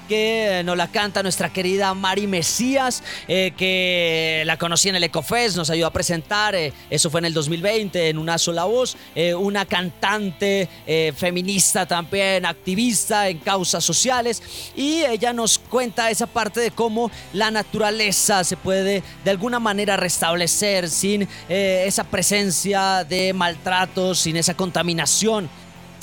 que 0.09 0.61
eh, 0.61 0.63
nos 0.65 0.77
la 0.77 0.89
canta 0.89 1.23
nuestra 1.23 1.53
querida 1.53 1.93
Mari 1.93 2.27
Mesías, 2.27 3.03
eh, 3.29 3.53
que 3.57 4.43
la 4.47 4.57
conocí 4.57 4.89
en 4.89 4.97
el 4.97 5.05
Ecofest, 5.05 5.57
nos 5.57 5.69
ayudó 5.69 5.89
a 5.89 5.93
presentar, 5.93 6.55
eh, 6.55 6.73
eso 6.89 7.11
fue 7.11 7.21
en 7.21 7.27
el 7.27 7.35
2020, 7.35 8.09
en 8.09 8.19
una 8.19 8.39
sola 8.39 8.65
voz, 8.65 8.97
una 9.39 9.67
cantante 9.67 10.69
feminista 11.17 11.87
también, 11.87 12.47
activista 12.47 13.29
en 13.29 13.39
causas 13.39 13.85
sociales, 13.85 14.43
y 14.77 15.03
ella 15.05 15.33
nos 15.33 15.59
cuenta 15.59 16.11
esa 16.11 16.27
parte 16.27 16.61
de 16.61 16.71
cómo 16.71 17.11
la 17.33 17.51
naturaleza 17.51 18.45
se 18.45 18.57
puede 18.57 19.03
de 19.25 19.31
alguna 19.31 19.59
manera 19.59 19.97
restablecer 19.97 20.89
sin 20.89 21.29
esa 21.49 22.05
presencia 22.05 23.05
de 23.05 23.33
maltratos, 23.33 24.21
sin 24.21 24.37
esa 24.37 24.55
contaminación. 24.55 25.51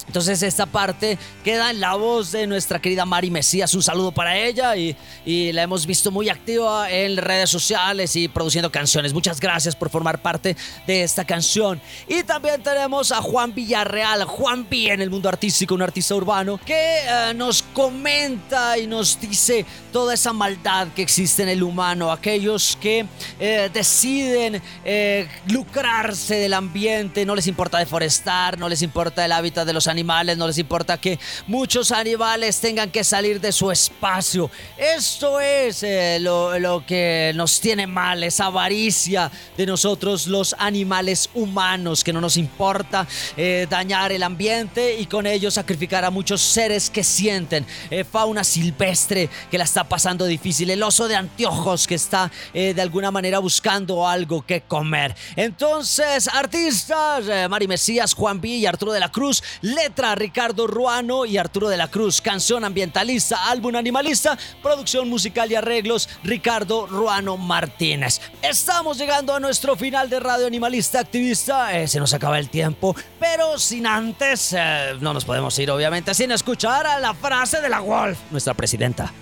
Entonces 0.08 0.42
esta 0.44 0.66
parte 0.66 1.18
queda 1.44 1.72
en 1.72 1.80
la 1.80 1.96
voz 1.96 2.32
de 2.32 2.48
nuestra 2.48 2.80
querida 2.80 3.06
Mari 3.06 3.32
Mesías. 3.32 3.74
Un 3.74 3.84
saludo 3.84 4.12
para 4.12 4.38
ella 4.38 4.76
y, 4.76 4.96
y 5.26 5.52
la 5.52 5.64
hemos 5.64 5.86
visto 5.86 6.12
muy 6.12 6.30
activa 6.30 6.90
en 6.92 7.18
redes 7.18 7.50
sociales 7.50 8.16
y 8.16 8.28
produciendo 8.28 8.72
canciones. 8.72 9.14
Muchas 9.14 9.40
gracias 9.40 9.76
por 9.76 9.90
formar 9.90 10.22
parte 10.22 10.56
de 10.86 11.04
esta 11.04 11.26
canción. 11.26 11.82
Y 12.08 12.24
también 12.24 12.62
tenemos 12.62 13.12
a 13.12 13.22
Juan 13.22 13.54
Villarreal, 13.54 14.24
Juan 14.26 14.68
B 14.70 14.92
en 14.92 15.02
el 15.02 15.10
mundo 15.10 15.30
artístico, 15.30 15.74
un 15.74 15.82
artista 15.82 16.16
urbano, 16.16 16.60
que 16.66 17.00
eh, 17.00 17.34
nos 17.36 17.64
comenta 17.64 18.78
y 18.78 18.88
nos 18.88 19.20
dice 19.20 19.66
toda 19.92 20.14
esa 20.14 20.34
maldad 20.34 20.90
que 20.96 21.02
existe 21.02 21.44
en 21.44 21.50
el 21.50 21.64
humano, 21.64 22.12
aquellos 22.12 22.78
que 22.80 23.06
eh, 23.40 23.70
deciden 23.74 24.62
eh, 24.84 25.28
lucrarse 25.48 26.36
del 26.36 26.54
ambiente, 26.54 27.26
no 27.26 27.36
les 27.36 27.48
importa 27.48 27.78
deforestar, 27.78 28.58
no 28.60 28.70
les 28.70 28.82
importa 28.82 29.26
el 29.26 29.32
hábitat 29.32 29.66
de 29.66 29.74
los 29.74 29.88
animales, 29.88 29.95
no 30.04 30.48
les 30.48 30.58
importa 30.58 30.98
que 30.98 31.20
muchos 31.48 31.92
animales 31.92 32.60
tengan 32.60 32.90
que 32.92 33.04
salir 33.04 33.40
de 33.40 33.52
su 33.52 33.72
espacio. 33.72 34.50
Esto 34.78 35.40
es 35.40 35.84
eh, 35.84 36.18
lo, 36.20 36.58
lo 36.60 36.86
que 36.86 37.32
nos 37.36 37.60
tiene 37.60 37.88
mal, 37.88 38.24
esa 38.24 38.46
avaricia 38.46 39.32
de 39.58 39.66
nosotros 39.66 40.28
los 40.28 40.56
animales 40.60 41.30
humanos, 41.34 42.04
que 42.04 42.14
no 42.14 42.22
nos 42.22 42.38
importa 42.38 43.08
eh, 43.38 43.68
dañar 43.70 44.12
el 44.12 44.24
ambiente 44.24 45.00
y 45.00 45.06
con 45.06 45.26
ello 45.26 45.50
sacrificar 45.50 46.06
a 46.06 46.12
muchos 46.12 46.42
seres 46.42 46.90
que 46.90 47.04
sienten, 47.04 47.66
eh, 47.90 48.04
fauna 48.04 48.44
silvestre 48.44 49.30
que 49.50 49.58
la 49.58 49.64
está 49.64 49.84
pasando 49.84 50.26
difícil, 50.26 50.70
el 50.70 50.84
oso 50.84 51.08
de 51.08 51.16
anteojos 51.16 51.88
que 51.88 51.96
está 51.96 52.32
de 52.54 52.82
alguna 52.82 53.12
manera 53.12 53.40
buscando 53.40 54.08
algo 54.08 54.46
que 54.46 54.62
comer. 54.62 55.16
Entonces, 55.36 56.28
artistas, 56.28 57.26
Mari 57.50 57.68
Mesías, 57.68 58.14
Juan 58.14 58.40
B 58.42 58.50
y 58.50 58.66
Arturo 58.66 58.92
de 58.92 59.00
la 59.00 59.12
Cruz, 59.12 59.44
letra 59.86 60.16
Ricardo 60.16 60.66
Ruano 60.66 61.26
y 61.26 61.38
Arturo 61.38 61.70
de 61.70 61.78
la 61.78 61.90
Cruz, 61.90 62.20
canción 62.20 62.64
ambientalista, 62.66 63.52
álbum 63.52 63.76
animalista, 63.76 64.36
producción 64.64 65.08
musical 65.08 65.52
y 65.52 65.56
arreglos 65.56 66.10
Ricardo 66.24 66.88
Ruano 66.88 67.38
Martínez. 67.38 68.20
Estamos 68.42 68.98
llegando 68.98 69.36
a 69.36 69.40
nuestro 69.40 69.76
final 69.76 70.10
de 70.10 70.20
Radio 70.20 70.48
Animalista 70.48 71.02
Activista, 71.02 71.78
Eh, 71.78 71.88
se 71.88 72.00
nos 72.00 72.16
acaba 72.16 72.40
el 72.40 72.50
tiempo, 72.50 72.96
pero 73.20 73.60
sin 73.60 73.86
antes, 73.86 74.54
eh, 74.58 74.96
no 75.02 75.14
nos 75.14 75.24
podemos 75.24 75.58
ir 75.60 75.70
obviamente 75.70 76.16
sin 76.16 76.32
escuchar 76.32 76.88
a 76.88 77.00
la 77.00 77.14
frase 77.14 77.62
de 77.62 77.70
la 77.70 77.80
Wolf, 77.80 78.18
nuestra 78.32 78.56
presidenta. 78.56 79.14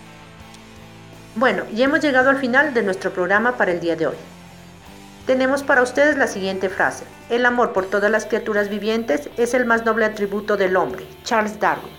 Bueno, 1.35 1.65
ya 1.73 1.83
hemos 1.85 1.99
llegado 1.99 2.29
al 2.29 2.39
final 2.39 2.73
de 2.73 2.83
nuestro 2.83 3.11
programa 3.11 3.57
para 3.57 3.73
el 3.73 3.81
día 3.81 3.97
de 3.97 4.07
hoy. 4.07 4.15
Tenemos 5.25 5.63
para 5.63 5.81
ustedes 5.81 6.17
la 6.17 6.27
siguiente 6.27 6.67
frase. 6.67 7.05
El 7.29 7.45
amor 7.45 7.71
por 7.71 7.85
todas 7.85 8.11
las 8.11 8.25
criaturas 8.25 8.67
vivientes 8.67 9.29
es 9.37 9.53
el 9.53 9.65
más 9.65 9.85
noble 9.85 10.03
atributo 10.03 10.57
del 10.57 10.75
hombre. 10.75 11.05
Charles 11.23 11.57
Darwin. 11.61 11.93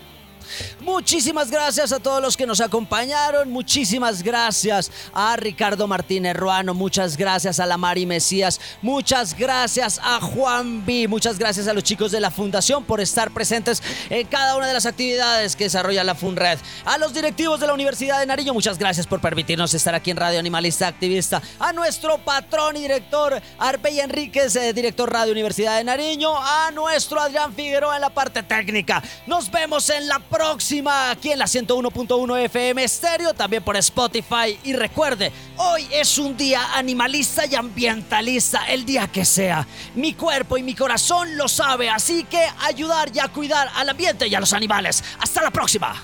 Muchísimas 0.85 1.49
gracias 1.49 1.91
a 1.91 1.99
todos 1.99 2.21
los 2.21 2.37
que 2.37 2.45
nos 2.45 2.61
acompañaron. 2.61 3.49
Muchísimas 3.49 4.21
gracias 4.21 4.91
a 5.15 5.35
Ricardo 5.35 5.87
Martínez 5.87 6.35
Ruano. 6.35 6.75
Muchas 6.75 7.17
gracias 7.17 7.59
a 7.59 7.65
la 7.65 7.75
Mari 7.75 8.05
Mesías. 8.05 8.61
Muchas 8.83 9.35
gracias 9.35 9.99
a 10.03 10.21
Juan 10.21 10.85
B. 10.85 11.07
Muchas 11.07 11.39
gracias 11.39 11.67
a 11.67 11.73
los 11.73 11.83
chicos 11.83 12.11
de 12.11 12.19
la 12.19 12.29
Fundación 12.29 12.83
por 12.83 13.01
estar 13.01 13.31
presentes 13.31 13.81
en 14.11 14.27
cada 14.27 14.57
una 14.57 14.67
de 14.67 14.75
las 14.75 14.85
actividades 14.85 15.55
que 15.55 15.63
desarrolla 15.63 16.03
la 16.03 16.13
FUNRED. 16.13 16.59
A 16.85 16.99
los 16.99 17.15
directivos 17.15 17.59
de 17.59 17.65
la 17.65 17.73
Universidad 17.73 18.19
de 18.19 18.27
Nariño, 18.27 18.53
muchas 18.53 18.77
gracias 18.77 19.07
por 19.07 19.19
permitirnos 19.19 19.73
estar 19.73 19.95
aquí 19.95 20.11
en 20.11 20.17
Radio 20.17 20.37
Animalista 20.37 20.87
Activista. 20.87 21.41
A 21.59 21.73
nuestro 21.73 22.19
patrón 22.19 22.77
y 22.77 22.81
director 22.81 23.41
Arpey 23.57 24.01
Enríquez, 24.01 24.55
eh, 24.55 24.71
director 24.71 25.11
Radio 25.11 25.31
Universidad 25.31 25.79
de 25.79 25.83
Nariño. 25.83 26.31
A 26.37 26.69
nuestro 26.69 27.19
Adrián 27.19 27.55
Figueroa 27.55 27.95
en 27.95 28.01
la 28.01 28.11
parte 28.11 28.43
técnica. 28.43 29.01
Nos 29.25 29.49
vemos 29.49 29.89
en 29.89 30.07
la 30.07 30.19
próxima 30.19 30.74
aquí 30.83 31.31
en 31.31 31.39
la 31.39 31.45
101.1 31.45 32.45
FM 32.45 32.83
Estéreo, 32.83 33.33
también 33.33 33.63
por 33.63 33.77
Spotify. 33.77 34.59
Y 34.63 34.73
recuerde, 34.73 35.31
hoy 35.57 35.87
es 35.91 36.17
un 36.17 36.35
día 36.35 36.75
animalista 36.75 37.45
y 37.45 37.55
ambientalista, 37.55 38.65
el 38.65 38.85
día 38.85 39.07
que 39.07 39.23
sea. 39.23 39.65
Mi 39.95 40.13
cuerpo 40.13 40.57
y 40.57 40.63
mi 40.63 40.75
corazón 40.75 41.37
lo 41.37 41.47
sabe, 41.47 41.89
así 41.89 42.25
que 42.25 42.43
ayudar 42.61 43.09
y 43.13 43.19
a 43.19 43.27
cuidar 43.29 43.69
al 43.75 43.89
ambiente 43.89 44.27
y 44.27 44.35
a 44.35 44.39
los 44.39 44.53
animales. 44.53 45.03
Hasta 45.19 45.41
la 45.41 45.51
próxima. 45.51 45.95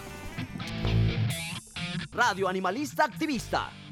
Radio 2.12 2.48
Animalista 2.48 3.04
Activista. 3.06 3.81